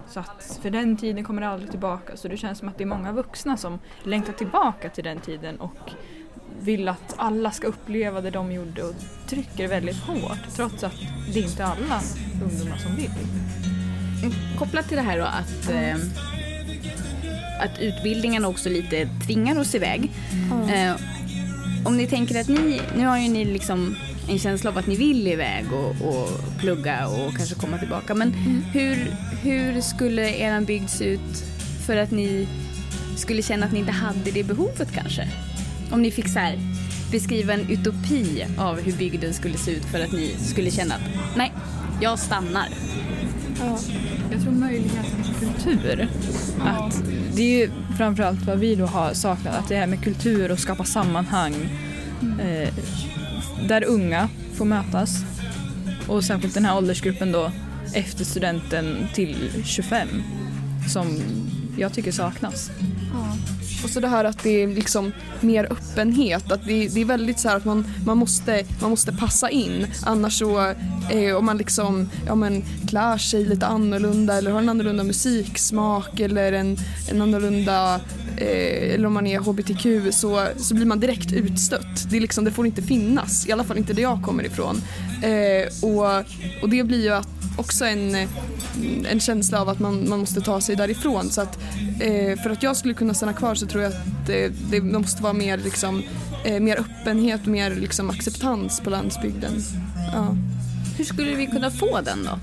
Så 0.06 0.20
att 0.20 0.58
för 0.62 0.70
den 0.70 0.96
tiden 0.96 1.24
kommer 1.24 1.42
aldrig 1.42 1.70
tillbaka. 1.70 2.16
Så 2.16 2.28
det 2.28 2.36
känns 2.36 2.58
som 2.58 2.68
att 2.68 2.78
det 2.78 2.84
är 2.84 2.88
många 2.88 3.12
vuxna 3.12 3.56
som 3.56 3.78
längtar 4.02 4.32
tillbaka 4.32 4.90
till 4.90 5.04
den 5.04 5.20
tiden 5.20 5.60
och 5.60 5.92
vill 6.60 6.88
att 6.88 7.14
alla 7.16 7.50
ska 7.50 7.66
uppleva 7.66 8.20
det 8.20 8.30
de 8.30 8.52
gjorde 8.52 8.82
och 8.82 8.94
trycker 9.26 9.68
väldigt 9.68 9.96
hårt 9.96 10.38
trots 10.56 10.84
att 10.84 10.94
det 11.32 11.40
inte 11.40 11.62
är 11.62 11.66
alla 11.66 12.00
ungdomar 12.44 12.76
som 12.76 12.96
vill. 12.96 13.10
Kopplat 14.58 14.88
till 14.88 14.96
det 14.96 15.02
här 15.02 15.18
då 15.18 15.24
att, 15.24 15.70
eh, 15.70 15.96
att 17.60 17.78
utbildningen 17.80 18.44
också 18.44 18.68
lite 18.68 19.08
tvingar 19.26 19.60
oss 19.60 19.74
iväg. 19.74 20.10
Eh, 20.72 20.94
om 21.84 21.96
ni 21.96 22.06
tänker 22.06 22.40
att 22.40 22.48
ni, 22.48 22.80
nu 22.96 23.06
har 23.06 23.18
ju 23.18 23.28
ni 23.28 23.44
liksom 23.44 23.96
en 24.28 24.38
känsla 24.38 24.70
av 24.70 24.78
att 24.78 24.86
ni 24.86 24.96
vill 24.96 25.28
iväg 25.28 25.64
och, 25.72 26.08
och 26.08 26.28
plugga 26.58 27.06
och 27.08 27.36
kanske 27.36 27.54
komma 27.54 27.78
tillbaka. 27.78 28.14
Men 28.14 28.32
hur, 28.72 29.16
hur 29.42 29.80
skulle 29.80 30.36
er 30.36 30.60
bygd 30.60 30.90
se 30.90 31.04
ut 31.04 31.44
för 31.86 31.96
att 31.96 32.10
ni 32.10 32.48
skulle 33.16 33.42
känna 33.42 33.66
att 33.66 33.72
ni 33.72 33.78
inte 33.78 33.92
hade 33.92 34.30
det 34.30 34.44
behovet 34.44 34.92
kanske? 34.92 35.28
Om 35.90 36.02
ni 36.02 36.10
fick 36.10 36.28
så 36.28 36.38
här, 36.38 36.58
beskriva 37.10 37.52
en 37.52 37.70
utopi 37.70 38.46
av 38.58 38.80
hur 38.80 38.92
bygden 38.92 39.34
skulle 39.34 39.58
se 39.58 39.70
ut 39.70 39.84
för 39.84 40.00
att 40.00 40.12
ni 40.12 40.36
skulle 40.38 40.70
känna 40.70 40.94
att 40.94 41.36
nej, 41.36 41.52
jag 42.00 42.18
stannar. 42.18 42.68
Ja. 43.60 43.78
Jag 44.32 44.42
tror 44.42 44.52
möjligheten 44.52 45.22
till 45.24 45.48
kultur. 45.48 46.08
Att 46.60 47.02
det 47.34 47.42
är 47.42 47.58
ju 47.58 47.70
framförallt 47.96 48.42
vad 48.42 48.58
vi 48.58 48.74
då 48.74 48.86
har 48.86 49.14
saknat, 49.14 49.54
att 49.54 49.68
det 49.68 49.76
här 49.76 49.86
med 49.86 50.04
kultur 50.04 50.52
och 50.52 50.58
skapa 50.58 50.84
sammanhang 50.84 51.54
eh, 52.40 52.68
där 53.68 53.84
unga 53.84 54.28
får 54.54 54.64
mötas. 54.64 55.24
Och 56.08 56.24
särskilt 56.24 56.54
den 56.54 56.64
här 56.64 56.76
åldersgruppen 56.76 57.32
då 57.32 57.50
efter 57.94 58.24
studenten 58.24 59.08
till 59.14 59.36
25 59.64 60.08
som 60.88 61.18
jag 61.76 61.92
tycker 61.92 62.12
saknas. 62.12 62.70
Och 63.84 63.90
så 63.90 64.00
det 64.00 64.08
här 64.08 64.24
att 64.24 64.42
det 64.42 64.62
är 64.62 64.66
liksom 64.66 65.12
mer 65.40 65.72
öppenhet, 65.72 66.52
att 66.52 66.66
det, 66.66 66.88
det 66.88 67.00
är 67.00 67.04
väldigt 67.04 67.38
så 67.38 67.48
här 67.48 67.56
att 67.56 67.64
man, 67.64 67.86
man, 68.06 68.18
måste, 68.18 68.64
man 68.80 68.90
måste 68.90 69.12
passa 69.12 69.50
in. 69.50 69.86
Annars 70.06 70.38
så, 70.38 70.74
eh, 71.10 71.36
om 71.36 71.44
man 71.44 71.58
liksom, 71.58 72.10
ja 72.26 72.34
men 72.34 72.64
klär 72.88 73.18
sig 73.18 73.44
lite 73.44 73.66
annorlunda 73.66 74.38
eller 74.38 74.50
har 74.50 74.58
en 74.58 74.68
annorlunda 74.68 75.04
musiksmak 75.04 76.20
eller 76.20 76.52
en, 76.52 76.76
en 77.10 77.22
annorlunda, 77.22 77.94
eh, 78.36 78.94
eller 78.94 79.06
om 79.06 79.12
man 79.12 79.26
är 79.26 79.38
hbtq 79.38 80.14
så, 80.14 80.46
så 80.56 80.74
blir 80.74 80.86
man 80.86 81.00
direkt 81.00 81.32
utstött. 81.32 82.10
Det, 82.10 82.16
är 82.16 82.20
liksom, 82.20 82.44
det 82.44 82.50
får 82.50 82.66
inte 82.66 82.82
finnas, 82.82 83.48
i 83.48 83.52
alla 83.52 83.64
fall 83.64 83.78
inte 83.78 83.92
där 83.92 84.02
jag 84.02 84.22
kommer 84.22 84.46
ifrån. 84.46 84.82
Eh, 85.22 85.88
och, 85.88 86.24
och 86.62 86.68
det 86.68 86.84
blir 86.84 87.02
ju 87.02 87.10
att 87.10 87.37
också 87.58 87.84
en, 87.84 88.28
en 89.10 89.20
känsla 89.20 89.60
av 89.60 89.68
att 89.68 89.78
man, 89.78 90.08
man 90.08 90.18
måste 90.18 90.40
ta 90.40 90.60
sig 90.60 90.76
därifrån. 90.76 91.30
Så 91.30 91.40
att, 91.40 91.58
eh, 92.00 92.42
för 92.42 92.50
att 92.50 92.62
jag 92.62 92.76
skulle 92.76 92.94
kunna 92.94 93.14
stanna 93.14 93.32
kvar 93.32 93.54
så 93.54 93.66
tror 93.66 93.82
jag 93.82 93.92
att 93.92 94.26
det, 94.26 94.52
det 94.70 94.80
måste 94.80 95.22
vara 95.22 95.32
mer, 95.32 95.58
liksom, 95.58 96.02
eh, 96.44 96.60
mer 96.60 96.80
öppenhet 96.80 97.40
och 97.40 97.48
mer 97.48 97.70
liksom, 97.70 98.10
acceptans 98.10 98.80
på 98.80 98.90
landsbygden. 98.90 99.52
Ja. 100.12 100.36
Hur 100.98 101.04
skulle 101.04 101.34
vi 101.34 101.46
kunna 101.46 101.70
få 101.70 102.00
den 102.00 102.24
då? 102.24 102.38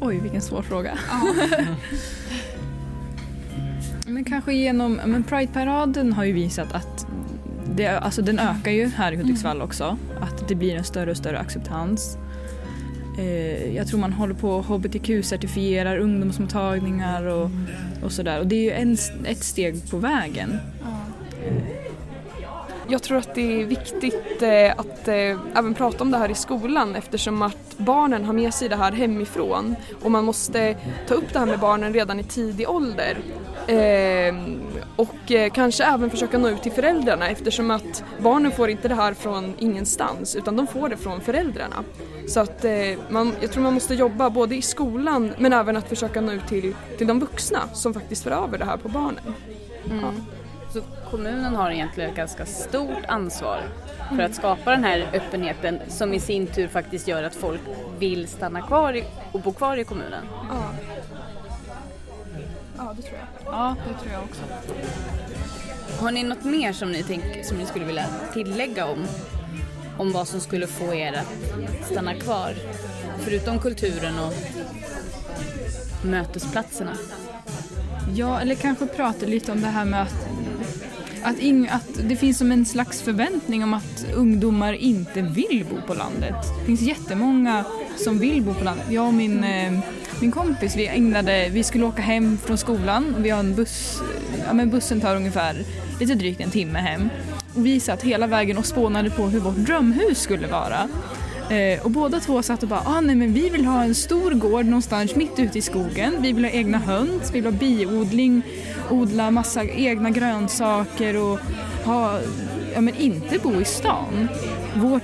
Oj, 0.00 0.18
vilken 0.18 0.40
svår 0.40 0.62
fråga. 0.62 0.98
men 4.06 4.24
kanske 4.24 4.52
genom, 4.52 5.00
men 5.06 5.22
Pride-paraden 5.24 6.12
har 6.12 6.24
ju 6.24 6.32
visat 6.32 6.72
att 6.72 7.06
det, 7.80 7.98
alltså 7.98 8.22
den 8.22 8.38
ökar 8.38 8.70
ju 8.70 8.86
här 8.86 9.12
i 9.12 9.16
Hudiksvall 9.16 9.62
också. 9.62 9.96
Att 10.20 10.48
det 10.48 10.54
blir 10.54 10.74
en 10.74 10.84
större 10.84 11.10
och 11.10 11.16
större 11.16 11.38
acceptans. 11.38 12.18
Eh, 13.18 13.76
jag 13.76 13.86
tror 13.86 14.00
man 14.00 14.12
håller 14.12 14.34
på 14.34 14.58
att 14.58 14.66
hbtq-certifierar 14.66 15.98
ungdomsmottagningar 15.98 17.26
och, 17.26 17.50
och 18.02 18.12
sådär. 18.12 18.38
Och 18.38 18.46
det 18.46 18.56
är 18.56 18.62
ju 18.62 18.70
en, 18.70 18.96
ett 19.24 19.44
steg 19.44 19.90
på 19.90 19.96
vägen. 19.96 20.58
Jag 22.88 23.02
tror 23.02 23.18
att 23.18 23.34
det 23.34 23.62
är 23.62 23.64
viktigt 23.64 24.42
eh, 24.42 24.72
att 24.76 25.08
eh, 25.08 25.58
även 25.58 25.74
prata 25.74 26.04
om 26.04 26.10
det 26.10 26.18
här 26.18 26.30
i 26.30 26.34
skolan 26.34 26.96
eftersom 26.96 27.42
att 27.42 27.76
barnen 27.76 28.24
har 28.24 28.32
med 28.32 28.54
sig 28.54 28.68
det 28.68 28.76
här 28.76 28.92
hemifrån 28.92 29.76
och 30.02 30.10
man 30.10 30.24
måste 30.24 30.76
ta 31.08 31.14
upp 31.14 31.32
det 31.32 31.38
här 31.38 31.46
med 31.46 31.58
barnen 31.58 31.92
redan 31.92 32.20
i 32.20 32.24
tidig 32.24 32.70
ålder. 32.70 33.18
Och 34.96 35.32
eh, 35.32 35.50
kanske 35.50 35.84
även 35.84 36.10
försöka 36.10 36.38
nå 36.38 36.48
ut 36.48 36.62
till 36.62 36.72
föräldrarna 36.72 37.28
eftersom 37.28 37.70
att 37.70 38.04
barnen 38.18 38.52
får 38.52 38.70
inte 38.70 38.88
det 38.88 38.94
här 38.94 39.14
från 39.14 39.54
ingenstans 39.58 40.36
utan 40.36 40.56
de 40.56 40.66
får 40.66 40.88
det 40.88 40.96
från 40.96 41.20
föräldrarna. 41.20 41.84
Så 42.28 42.40
att 42.40 42.64
eh, 42.64 42.72
man, 43.08 43.34
jag 43.40 43.52
tror 43.52 43.62
man 43.62 43.74
måste 43.74 43.94
jobba 43.94 44.30
både 44.30 44.56
i 44.56 44.62
skolan 44.62 45.32
men 45.38 45.52
även 45.52 45.76
att 45.76 45.88
försöka 45.88 46.20
nå 46.20 46.32
ut 46.32 46.46
till, 46.46 46.74
till 46.98 47.06
de 47.06 47.20
vuxna 47.20 47.58
som 47.72 47.94
faktiskt 47.94 48.22
för 48.22 48.30
över 48.30 48.58
det 48.58 48.64
här 48.64 48.76
på 48.76 48.88
barnen. 48.88 49.34
Mm. 49.90 50.04
Så 50.72 50.80
kommunen 51.10 51.54
har 51.54 51.70
egentligen 51.70 52.10
ett 52.10 52.16
ganska 52.16 52.46
stort 52.46 53.04
ansvar 53.08 53.60
för 54.16 54.22
att 54.22 54.34
skapa 54.34 54.70
den 54.70 54.84
här 54.84 55.10
öppenheten 55.12 55.80
som 55.88 56.14
i 56.14 56.20
sin 56.20 56.46
tur 56.46 56.68
faktiskt 56.68 57.08
gör 57.08 57.22
att 57.22 57.34
folk 57.34 57.60
vill 57.98 58.28
stanna 58.28 58.62
kvar 58.62 58.96
i, 58.96 59.04
och 59.32 59.40
bo 59.40 59.52
kvar 59.52 59.76
i 59.76 59.84
kommunen. 59.84 60.24
Ja. 60.50 60.70
Ja, 62.90 62.96
det 62.96 63.02
tror 63.02 63.18
jag. 63.18 63.54
Ja, 63.54 63.76
det 63.88 64.02
tror 64.02 64.12
jag 64.12 64.22
också. 64.22 64.42
Har 66.02 66.10
ni 66.10 66.22
något 66.22 66.44
mer 66.44 66.72
som 66.72 66.92
ni, 66.92 67.02
tänk, 67.02 67.44
som 67.44 67.56
ni 67.56 67.66
skulle 67.66 67.84
vilja 67.84 68.06
tillägga 68.32 68.86
om, 68.86 69.06
om 69.98 70.12
vad 70.12 70.28
som 70.28 70.40
skulle 70.40 70.66
få 70.66 70.94
er 70.94 71.12
att 71.12 71.86
stanna 71.90 72.14
kvar? 72.14 72.54
Förutom 73.18 73.58
kulturen 73.58 74.18
och 74.18 74.32
mötesplatserna. 76.04 76.96
Ja, 78.14 78.40
eller 78.40 78.54
kanske 78.54 78.86
prata 78.86 79.26
lite 79.26 79.52
om 79.52 79.60
det 79.60 79.68
här 79.68 79.84
med 79.84 80.02
att, 80.02 80.28
att, 81.22 81.38
ing, 81.38 81.68
att 81.68 82.08
det 82.08 82.16
finns 82.16 82.38
som 82.38 82.52
en 82.52 82.66
slags 82.66 83.02
förväntning 83.02 83.64
om 83.64 83.74
att 83.74 84.06
ungdomar 84.14 84.72
inte 84.72 85.22
vill 85.22 85.66
bo 85.70 85.86
på 85.86 85.94
landet. 85.94 86.36
Det 86.60 86.66
finns 86.66 86.80
jättemånga 86.80 87.64
som 87.96 88.18
vill 88.18 88.42
bo 88.42 88.54
på 88.54 88.64
landet. 88.64 88.86
Jag 88.90 89.06
och 89.06 89.14
min, 89.14 89.44
eh, 89.44 89.80
min 90.20 90.30
kompis, 90.30 90.76
vi 90.76 90.86
ägnade, 90.86 91.48
vi 91.52 91.62
skulle 91.62 91.84
åka 91.84 92.02
hem 92.02 92.38
från 92.44 92.58
skolan 92.58 93.14
och 93.14 93.24
vi 93.24 93.30
har 93.30 93.40
en 93.40 93.54
buss, 93.54 94.00
ja 94.46 94.52
men 94.52 94.70
bussen 94.70 95.00
tar 95.00 95.16
ungefär 95.16 95.56
lite 96.00 96.14
drygt 96.14 96.40
en 96.40 96.50
timme 96.50 96.78
hem. 96.78 97.08
Och 97.54 97.66
vi 97.66 97.80
satt 97.80 98.02
hela 98.02 98.26
vägen 98.26 98.58
och 98.58 98.66
spånade 98.66 99.10
på 99.10 99.22
hur 99.22 99.40
vårt 99.40 99.56
drömhus 99.56 100.20
skulle 100.20 100.46
vara. 100.46 100.88
Eh, 101.50 101.84
och 101.84 101.90
båda 101.90 102.20
två 102.20 102.42
satt 102.42 102.62
och 102.62 102.68
bara, 102.68 102.82
ah, 102.86 103.00
nej 103.00 103.16
men 103.16 103.32
vi 103.32 103.48
vill 103.48 103.64
ha 103.64 103.82
en 103.82 103.94
stor 103.94 104.30
gård 104.30 104.64
någonstans 104.64 105.16
mitt 105.16 105.38
ute 105.38 105.58
i 105.58 105.62
skogen. 105.62 106.16
Vi 106.22 106.32
vill 106.32 106.44
ha 106.44 106.50
egna 106.50 106.78
höns, 106.78 107.30
vi 107.30 107.40
vill 107.40 107.44
ha 107.44 107.52
biodling, 107.52 108.42
odla 108.90 109.30
massa 109.30 109.64
egna 109.64 110.10
grönsaker 110.10 111.16
och 111.16 111.38
ha, 111.84 112.18
ja 112.74 112.80
men 112.80 112.96
inte 112.96 113.38
bo 113.38 113.60
i 113.60 113.64
stan. 113.64 114.28
Vårt, 114.76 115.02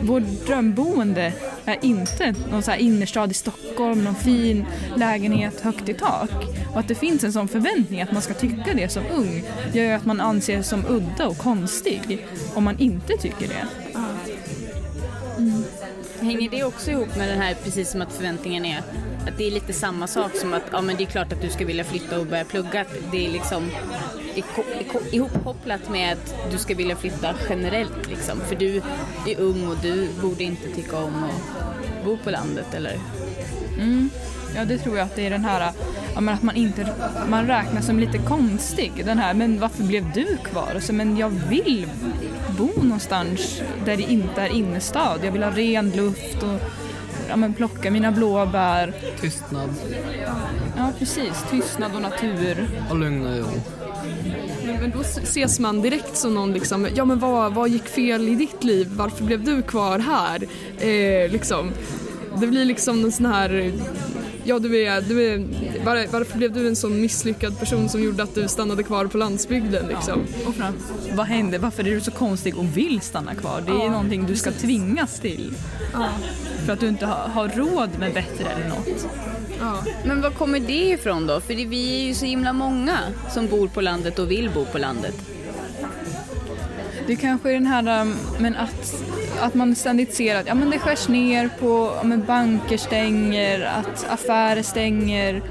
vårt 0.00 0.46
drömboende 0.46 1.32
är 1.64 1.78
inte 1.82 2.34
någon 2.50 2.62
så 2.62 2.70
här 2.70 2.78
innerstad 2.78 3.30
i 3.30 3.34
Stockholm, 3.34 4.04
någon 4.04 4.14
fin 4.14 4.66
lägenhet 4.96 5.60
högt 5.60 5.88
i 5.88 5.94
tak. 5.94 6.30
Och 6.72 6.80
att 6.80 6.88
det 6.88 6.94
finns 6.94 7.24
en 7.24 7.32
sån 7.32 7.48
förväntning 7.48 8.02
att 8.02 8.12
man 8.12 8.22
ska 8.22 8.34
tycka 8.34 8.74
det 8.74 8.88
som 8.88 9.02
ung 9.14 9.44
gör 9.72 9.84
ju 9.84 9.92
att 9.92 10.04
man 10.04 10.20
anses 10.20 10.68
som 10.68 10.86
udda 10.88 11.28
och 11.28 11.38
konstig 11.38 12.26
om 12.54 12.64
man 12.64 12.78
inte 12.78 13.12
tycker 13.16 13.48
det. 13.48 13.66
Mm. 15.38 15.64
Hänger 16.20 16.50
det 16.50 16.64
också 16.64 16.90
ihop 16.90 17.16
med 17.16 17.28
den 17.28 17.40
här, 17.40 17.54
precis 17.64 17.90
som 17.90 18.02
att 18.02 18.12
förväntningen 18.12 18.64
är 18.64 18.78
att 19.26 19.38
det 19.38 19.46
är 19.46 19.50
lite 19.50 19.72
samma 19.72 20.06
sak 20.06 20.36
som 20.36 20.54
att 20.54 20.62
ja, 20.72 20.80
men 20.80 20.96
det 20.96 21.04
är 21.04 21.06
klart 21.06 21.32
att 21.32 21.42
du 21.42 21.50
ska 21.50 21.64
vilja 21.64 21.84
flytta 21.84 22.20
och 22.20 22.26
börja 22.26 22.44
plugga. 22.44 22.84
Det 23.12 23.26
är 23.26 23.30
liksom 23.30 23.70
ihopkopplat 25.10 25.90
med 25.90 26.12
att 26.12 26.34
du 26.50 26.58
ska 26.58 26.74
vilja 26.74 26.96
flytta 26.96 27.34
generellt 27.48 28.08
liksom. 28.08 28.40
För 28.40 28.56
du 28.56 28.82
är 29.26 29.40
ung 29.40 29.68
och 29.68 29.76
du 29.82 30.08
borde 30.22 30.44
inte 30.44 30.68
tycka 30.68 30.96
om 30.96 31.24
att 31.24 32.04
bo 32.04 32.16
på 32.16 32.30
landet 32.30 32.74
eller? 32.74 32.98
Mm. 33.78 34.10
Ja 34.56 34.64
det 34.64 34.78
tror 34.78 34.96
jag 34.96 35.04
att 35.04 35.16
det 35.16 35.26
är 35.26 35.30
den 35.30 35.44
här 35.44 35.72
ja, 36.14 36.32
att 36.32 36.42
man 36.42 36.56
inte 36.56 36.88
man 37.28 37.46
räknas 37.46 37.86
som 37.86 37.98
lite 37.98 38.18
konstig. 38.18 38.92
Den 39.04 39.18
här, 39.18 39.34
men 39.34 39.60
varför 39.60 39.82
blev 39.82 40.12
du 40.12 40.36
kvar? 40.36 40.80
Så, 40.80 40.92
men 40.92 41.16
jag 41.16 41.28
vill 41.28 41.86
bo 42.58 42.70
någonstans 42.82 43.62
där 43.84 43.96
det 43.96 44.02
inte 44.02 44.42
är 44.42 44.48
innerstad. 44.48 45.20
Jag 45.24 45.32
vill 45.32 45.42
ha 45.42 45.50
ren 45.50 45.90
luft 45.90 46.42
och 46.42 46.60
ja, 47.28 47.36
men 47.36 47.54
plocka 47.54 47.90
mina 47.90 48.12
blåbär. 48.12 48.92
Tystnad. 49.20 49.74
Ja 50.76 50.92
precis, 50.98 51.44
tystnad 51.50 51.94
och 51.94 52.02
natur. 52.02 52.68
Och 52.90 52.98
lugn 52.98 53.26
och 53.26 53.38
ro. 53.38 53.81
Men 54.80 54.90
då 54.90 55.00
ses 55.00 55.58
man 55.58 55.82
direkt 55.82 56.16
som 56.16 56.34
någon 56.34 56.52
liksom, 56.52 56.88
ja 56.94 57.04
men 57.04 57.18
vad, 57.18 57.54
vad 57.54 57.68
gick 57.68 57.88
fel 57.88 58.28
i 58.28 58.34
ditt 58.34 58.64
liv? 58.64 58.88
Varför 58.96 59.24
blev 59.24 59.44
du 59.44 59.62
kvar 59.62 59.98
här? 59.98 60.42
Eh, 60.78 61.30
liksom. 61.30 61.70
Det 62.40 62.46
blir 62.46 62.64
liksom 62.64 63.04
en 63.04 63.12
sån 63.12 63.26
här 63.26 63.72
ja 64.44 64.58
du 64.58 64.82
är, 64.82 65.00
du 65.00 65.32
är 65.32 65.38
var, 65.84 66.12
varför 66.12 66.38
blev 66.38 66.52
du 66.52 66.68
en 66.68 66.76
sån 66.76 67.00
misslyckad 67.00 67.58
person 67.58 67.88
som 67.88 68.02
gjorde 68.02 68.22
att 68.22 68.34
du 68.34 68.48
stannade 68.48 68.82
kvar 68.82 69.06
på 69.06 69.18
landsbygden 69.18 69.86
liksom? 69.86 70.26
Ja. 70.42 70.48
Och 70.48 70.54
fram, 70.54 70.74
vad 71.12 71.26
hände? 71.26 71.58
Varför 71.58 71.88
är 71.88 71.94
du 71.94 72.00
så 72.00 72.10
konstig 72.10 72.58
och 72.58 72.76
vill 72.76 73.00
stanna 73.00 73.34
kvar? 73.34 73.62
Det 73.66 73.72
är 73.72 73.84
ja. 73.84 73.90
någonting 73.90 74.26
du 74.26 74.36
ska 74.36 74.52
tvingas 74.52 75.20
till. 75.20 75.54
Ja. 75.92 76.08
För 76.66 76.72
att 76.72 76.80
du 76.80 76.88
inte 76.88 77.06
har, 77.06 77.28
har 77.28 77.48
råd 77.48 77.90
med 77.98 78.14
bättre 78.14 78.44
eller 78.44 78.68
något. 78.68 79.06
Ja. 79.60 79.84
Men 80.04 80.20
var 80.20 80.30
kommer 80.30 80.60
det 80.60 80.90
ifrån 80.90 81.26
då? 81.26 81.40
För 81.40 81.54
vi 81.54 82.02
är 82.02 82.06
ju 82.06 82.14
så 82.14 82.26
himla 82.26 82.52
många 82.52 82.98
som 83.30 83.46
bor 83.46 83.68
på 83.68 83.80
landet 83.80 84.18
och 84.18 84.30
vill 84.30 84.50
bo 84.50 84.64
på 84.64 84.78
landet. 84.78 85.14
Det 87.06 87.16
kanske 87.16 87.50
är 87.50 87.54
den 87.54 87.66
här 87.66 88.00
um, 88.00 88.16
men 88.38 88.56
att, 88.56 89.02
att 89.40 89.54
man 89.54 89.74
ständigt 89.74 90.14
ser 90.14 90.36
att 90.36 90.46
ja, 90.46 90.54
men 90.54 90.70
det 90.70 90.78
skärs 90.78 91.08
ner 91.08 91.48
på, 91.60 91.92
ja, 91.96 92.02
men 92.02 92.24
banker 92.24 92.76
stänger, 92.76 93.60
att 93.60 94.06
affärer 94.10 94.62
stänger, 94.62 95.42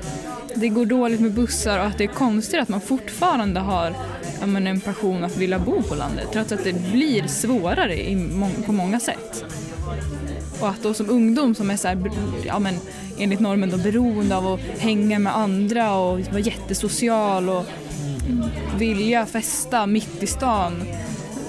det 0.55 0.69
går 0.69 0.85
dåligt 0.85 1.19
med 1.19 1.31
bussar 1.33 1.79
och 1.79 1.85
att 1.85 1.97
det 1.97 2.03
är 2.03 2.07
konstigt 2.07 2.59
att 2.59 2.69
man 2.69 2.81
fortfarande 2.81 3.59
har 3.59 3.93
ja, 4.39 4.45
men 4.45 4.67
en 4.67 4.81
passion 4.81 5.23
att 5.23 5.37
vilja 5.37 5.59
bo 5.59 5.81
på 5.81 5.95
landet 5.95 6.27
trots 6.33 6.51
att 6.51 6.63
det 6.63 6.91
blir 6.91 7.27
svårare 7.27 7.95
i 7.95 8.29
på 8.65 8.71
många 8.71 8.99
sätt. 8.99 9.45
Och 10.61 10.69
att 10.69 10.83
då 10.83 10.93
som 10.93 11.09
ungdom 11.09 11.55
som 11.55 11.71
är 11.71 11.77
så 11.77 11.87
här, 11.87 12.11
ja, 12.45 12.59
men, 12.59 12.75
enligt 13.17 13.39
normen 13.39 13.69
då 13.69 13.77
beroende 13.77 14.37
av 14.37 14.47
att 14.47 14.59
hänga 14.59 15.19
med 15.19 15.37
andra 15.37 15.95
och 15.95 16.19
vara 16.19 16.39
jättesocial 16.39 17.49
och 17.49 17.65
vilja 18.77 19.25
festa 19.25 19.85
mitt 19.85 20.23
i 20.23 20.27
stan 20.27 20.83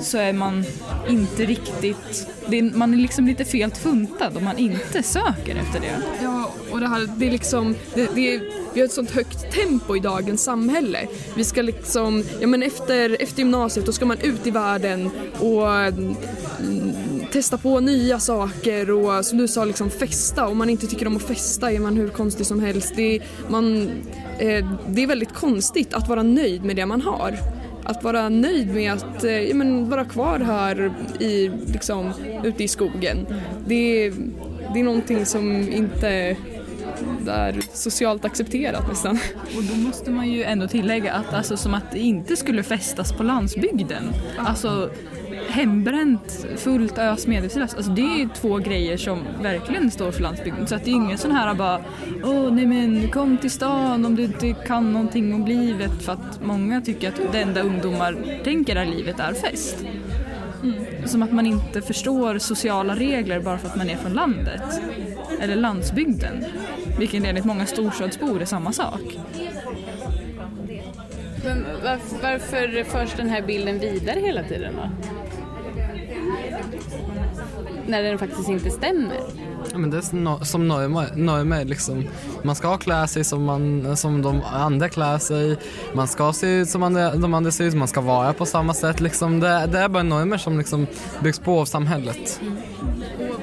så 0.01 0.19
är 0.19 0.33
man 0.33 0.65
inte 1.09 1.45
riktigt, 1.45 2.27
är, 2.51 2.77
man 2.77 2.95
är 2.95 2.99
liksom 2.99 3.27
lite 3.27 3.45
fel 3.45 3.71
funtad 3.71 4.37
om 4.37 4.45
man 4.45 4.59
inte 4.59 5.03
söker 5.03 5.57
efter 5.57 5.81
det. 5.81 6.03
Ja, 6.23 6.51
och 6.71 6.81
det 6.81 6.89
här, 6.89 7.09
det 7.17 7.27
är 7.27 7.31
liksom, 7.31 7.75
det, 7.95 8.09
det 8.15 8.35
är, 8.35 8.41
vi 8.75 8.81
har 8.81 8.87
ett 8.87 8.93
sånt 8.93 9.11
högt 9.11 9.53
tempo 9.53 9.97
i 9.97 10.01
dagens 10.01 10.43
samhälle. 10.43 11.07
Vi 11.37 11.45
ska 11.45 11.63
liksom, 11.63 12.25
ja 12.41 12.47
men 12.47 12.63
efter, 12.63 13.23
efter 13.23 13.39
gymnasiet 13.39 13.87
då 13.87 13.93
ska 13.93 14.07
man 14.07 14.19
ut 14.19 14.47
i 14.47 14.51
världen 14.51 15.11
och 15.41 15.77
mm, 15.77 16.15
testa 17.33 17.59
på 17.59 17.81
nya 17.81 18.21
saker 18.21 18.91
och 18.91 19.25
som 19.25 19.39
du 19.39 19.49
sa 19.49 19.65
liksom 19.65 19.91
festa. 19.91 20.49
Om 20.49 20.59
man 20.59 20.71
inte 20.71 20.87
tycker 20.87 21.07
om 21.07 21.17
att 21.17 21.23
festa 21.23 21.73
är 21.73 21.79
man 21.79 21.97
hur 21.97 22.09
konstig 22.09 22.47
som 22.47 22.61
helst. 22.61 22.93
Det, 22.97 23.21
man, 23.49 23.91
eh, 24.39 24.67
det 24.89 25.03
är 25.03 25.07
väldigt 25.07 25.35
konstigt 25.35 25.95
att 25.95 26.09
vara 26.09 26.23
nöjd 26.23 26.65
med 26.65 26.77
det 26.77 26.87
man 26.87 27.01
har 27.01 27.39
att 27.85 28.05
vara 28.05 28.29
nöjd 28.29 28.75
med 28.75 28.93
att 28.93 29.25
eh, 29.25 29.41
ja, 29.41 29.55
men 29.55 29.91
vara 29.91 30.05
kvar 30.05 30.39
här 30.39 30.93
i, 31.21 31.51
liksom, 31.67 32.13
ute 32.45 32.65
i 32.65 32.69
skogen. 32.69 33.27
Det, 33.67 34.11
det 34.75 34.81
är 34.81 34.85
någonting 34.85 35.27
som 35.27 35.73
inte 35.73 36.37
är 37.29 37.61
socialt 37.73 38.25
accepterat 38.25 38.89
nästan. 38.89 39.19
Och 39.57 39.63
då 39.63 39.77
måste 39.77 40.11
man 40.11 40.29
ju 40.29 40.43
ändå 40.43 40.69
tillägga 40.69 41.13
att 41.13 41.35
alltså, 41.35 41.57
som 41.57 41.75
att 41.75 41.93
det 41.93 41.99
inte 41.99 42.37
skulle 42.37 42.63
festas 42.63 43.13
på 43.13 43.23
landsbygden. 43.23 44.13
Alltså 44.39 44.91
hembränt, 45.49 46.47
fullt 46.57 46.99
ös, 46.99 47.27
medvetslöst. 47.27 47.77
Alltså 47.77 47.93
det 47.93 48.03
är 48.03 48.29
två 48.35 48.59
grejer 48.59 48.97
som 48.97 49.23
verkligen 49.43 49.91
står 49.91 50.11
för 50.11 50.23
landsbygden. 50.23 50.67
Så 50.67 50.75
att 50.75 50.85
det 50.85 50.91
är 50.91 50.95
ingen 50.95 51.19
sån 51.19 51.33
här 51.33 51.55
bara, 51.55 51.81
åh 52.25 52.53
nej 52.53 52.67
men 52.67 53.09
kom 53.09 53.39
till 53.39 53.51
stan 53.51 54.05
om 54.05 54.17
du 54.17 54.23
inte 54.23 54.53
kan 54.53 54.93
någonting 54.93 55.35
om 55.35 55.47
livet. 55.47 56.03
För 56.03 56.13
att 56.13 56.41
många 56.45 56.81
tycker 56.81 57.09
att 57.09 57.33
det 57.33 57.41
enda 57.41 57.61
ungdomar 57.61 58.41
tänker 58.45 58.77
är 58.77 58.87
livet 58.87 59.21
är 59.21 59.33
fest. 59.33 59.85
Mm. 60.63 61.09
Som 61.09 61.23
att 61.23 61.33
man 61.33 61.47
inte 61.47 61.83
förstår 61.83 62.39
sociala 62.39 62.95
regler 62.95 63.41
bara 63.41 63.59
för 63.59 63.69
att 63.69 63.77
man 63.77 63.91
är 63.91 63.97
från 63.97 64.13
landet. 64.13 64.63
Eller 65.43 65.57
landsbygden. 65.57 66.45
Vilket 66.99 67.25
enligt 67.25 67.45
många 67.45 67.67
storstadsbor 67.67 68.41
är 68.41 68.45
samma 68.45 68.73
sak. 68.73 69.19
Men 71.45 71.65
varför, 71.85 72.17
varför 72.23 72.85
förs 72.85 73.15
den 73.17 73.29
här 73.29 73.43
bilden 73.43 73.79
vidare 73.79 74.21
hela 74.21 74.43
tiden 74.43 74.75
då? 74.77 74.91
när 77.87 78.03
den 78.03 78.19
faktiskt 78.19 78.49
inte 78.49 78.71
stämmer. 78.71 79.21
Ja, 79.73 79.79
men 79.79 79.91
det 79.91 79.97
är 79.97 80.45
som 80.45 80.69
normer, 80.69 81.65
liksom. 81.65 82.05
Man 82.43 82.57
ska 82.57 82.77
klä 82.77 83.09
sig 83.09 83.25
som, 83.25 83.45
man, 83.45 83.97
som 83.97 84.23
de 84.23 84.43
andra 84.53 84.89
klär 84.89 85.19
sig. 85.19 85.57
Man 85.95 86.09
ska 86.09 86.33
se 86.33 86.47
ut 86.47 86.69
som 86.69 86.83
andra, 86.83 87.15
de 87.15 87.35
andra 87.35 87.51
ser 87.51 87.65
ut. 87.65 87.75
Man 87.75 87.89
ska 87.89 88.01
vara 88.01 88.33
på 88.33 88.47
samma 88.47 88.75
sätt. 88.75 89.01
Liksom. 89.01 89.41
Det, 89.41 89.69
det 89.73 89.79
är 89.79 89.89
bara 89.89 90.03
normer 90.03 90.39
som 90.39 90.59
liksom 90.59 90.87
byggs 91.23 91.39
på 91.39 91.61
av 91.61 91.65
samhället. 91.65 92.41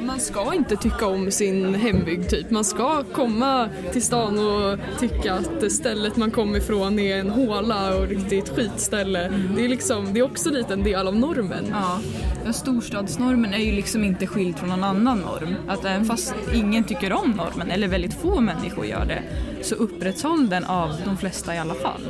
Man 0.09 0.19
ska 0.19 0.53
inte 0.53 0.75
tycka 0.75 1.07
om 1.07 1.31
sin 1.31 1.75
hembygd 1.75 2.29
typ. 2.29 2.49
Man 2.49 2.63
ska 2.63 3.03
komma 3.03 3.69
till 3.91 4.01
stan 4.01 4.39
och 4.39 4.79
tycka 4.99 5.33
att 5.33 5.71
stället 5.71 6.15
man 6.15 6.31
kommer 6.31 6.57
ifrån 6.57 6.99
är 6.99 7.17
en 7.17 7.29
håla 7.29 7.97
och 7.97 8.07
riktigt 8.07 8.49
skitställe. 8.49 9.25
Mm. 9.25 9.55
Det 9.55 9.65
är 9.65 9.69
liksom, 9.69 10.13
det 10.13 10.19
är 10.19 10.23
också 10.23 10.49
lite 10.49 10.73
en 10.73 10.83
del 10.83 11.07
av 11.07 11.15
normen. 11.15 11.65
Ja. 11.71 11.99
ja, 12.45 12.53
storstadsnormen 12.53 13.53
är 13.53 13.57
ju 13.57 13.71
liksom 13.71 14.03
inte 14.03 14.27
skild 14.27 14.57
från 14.57 14.69
någon 14.69 14.83
annan 14.83 15.19
norm. 15.19 15.55
Att 15.67 15.85
även 15.85 16.05
fast 16.05 16.35
ingen 16.53 16.83
tycker 16.83 17.13
om 17.13 17.31
normen, 17.31 17.71
eller 17.71 17.87
väldigt 17.87 18.13
få 18.13 18.41
människor 18.41 18.85
gör 18.85 19.05
det, 19.05 19.23
så 19.63 19.75
upprätthåll 19.75 20.49
den 20.49 20.65
av 20.65 20.89
de 21.05 21.17
flesta 21.17 21.55
i 21.55 21.57
alla 21.57 21.73
fall. 21.73 22.01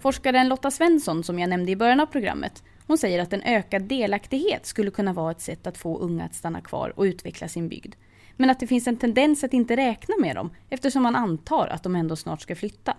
Forskaren 0.00 0.48
Lotta 0.48 0.70
Svensson 0.70 1.24
som 1.24 1.38
jag 1.38 1.50
nämnde 1.50 1.72
i 1.72 1.76
början 1.76 2.00
av 2.00 2.06
programmet 2.06 2.62
hon 2.88 2.98
säger 2.98 3.22
att 3.22 3.32
en 3.32 3.42
ökad 3.42 3.82
delaktighet 3.82 4.66
skulle 4.66 4.90
kunna 4.90 5.12
vara 5.12 5.30
ett 5.30 5.40
sätt 5.40 5.66
att 5.66 5.78
få 5.78 5.98
unga 5.98 6.24
att 6.24 6.34
stanna 6.34 6.60
kvar 6.60 6.92
och 6.96 7.02
utveckla 7.02 7.48
sin 7.48 7.68
bygd. 7.68 7.94
Men 8.36 8.50
att 8.50 8.60
det 8.60 8.66
finns 8.66 8.86
en 8.86 8.96
tendens 8.96 9.44
att 9.44 9.52
inte 9.52 9.76
räkna 9.76 10.14
med 10.20 10.36
dem 10.36 10.50
eftersom 10.70 11.02
man 11.02 11.16
antar 11.16 11.66
att 11.66 11.82
de 11.82 11.96
ändå 11.96 12.16
snart 12.16 12.40
ska 12.40 12.56
flytta. 12.56 12.96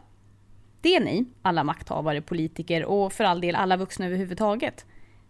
Det 0.81 0.99
ni, 0.99 1.25
alla 1.41 1.63
makthavare, 1.63 2.21
politiker 2.21 2.85
och 2.85 3.13
för 3.13 3.23
all 3.23 3.41
del 3.41 3.55
alla 3.55 3.77
vuxna 3.77 4.05
överhuvudtaget, 4.05 4.85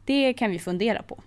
det 0.05 0.33
kan 0.33 0.51
vi 0.51 0.59
fundera 0.59 1.03
på. 1.03 1.23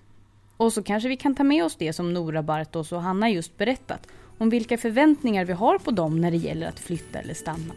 Och 0.56 0.72
så 0.72 0.82
kanske 0.82 1.08
vi 1.08 1.16
kan 1.16 1.34
ta 1.34 1.44
med 1.44 1.64
oss 1.64 1.76
det 1.76 1.92
som 1.92 2.14
Nora 2.14 2.42
Bartos 2.42 2.92
och 2.92 3.02
Hanna 3.02 3.30
just 3.30 3.56
berättat 3.56 4.06
om 4.38 4.50
vilka 4.50 4.78
förväntningar 4.78 5.44
vi 5.44 5.52
har 5.52 5.78
på 5.78 5.90
dem 5.90 6.20
när 6.20 6.30
det 6.30 6.36
gäller 6.36 6.68
att 6.68 6.80
flytta 6.80 7.18
eller 7.18 7.34
stanna. 7.34 7.74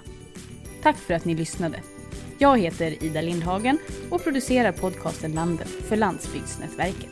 Tack 0.84 0.98
för 0.98 1.14
att 1.14 1.26
ni 1.26 1.36
lyssnade. 1.36 1.95
Jag 2.38 2.60
heter 2.60 3.04
Ida 3.04 3.22
Lindhagen 3.22 3.78
och 4.10 4.24
producerar 4.24 4.72
podcasten 4.72 5.32
Landet 5.32 5.68
för 5.68 5.96
Landsbygdsnätverket. 5.96 7.10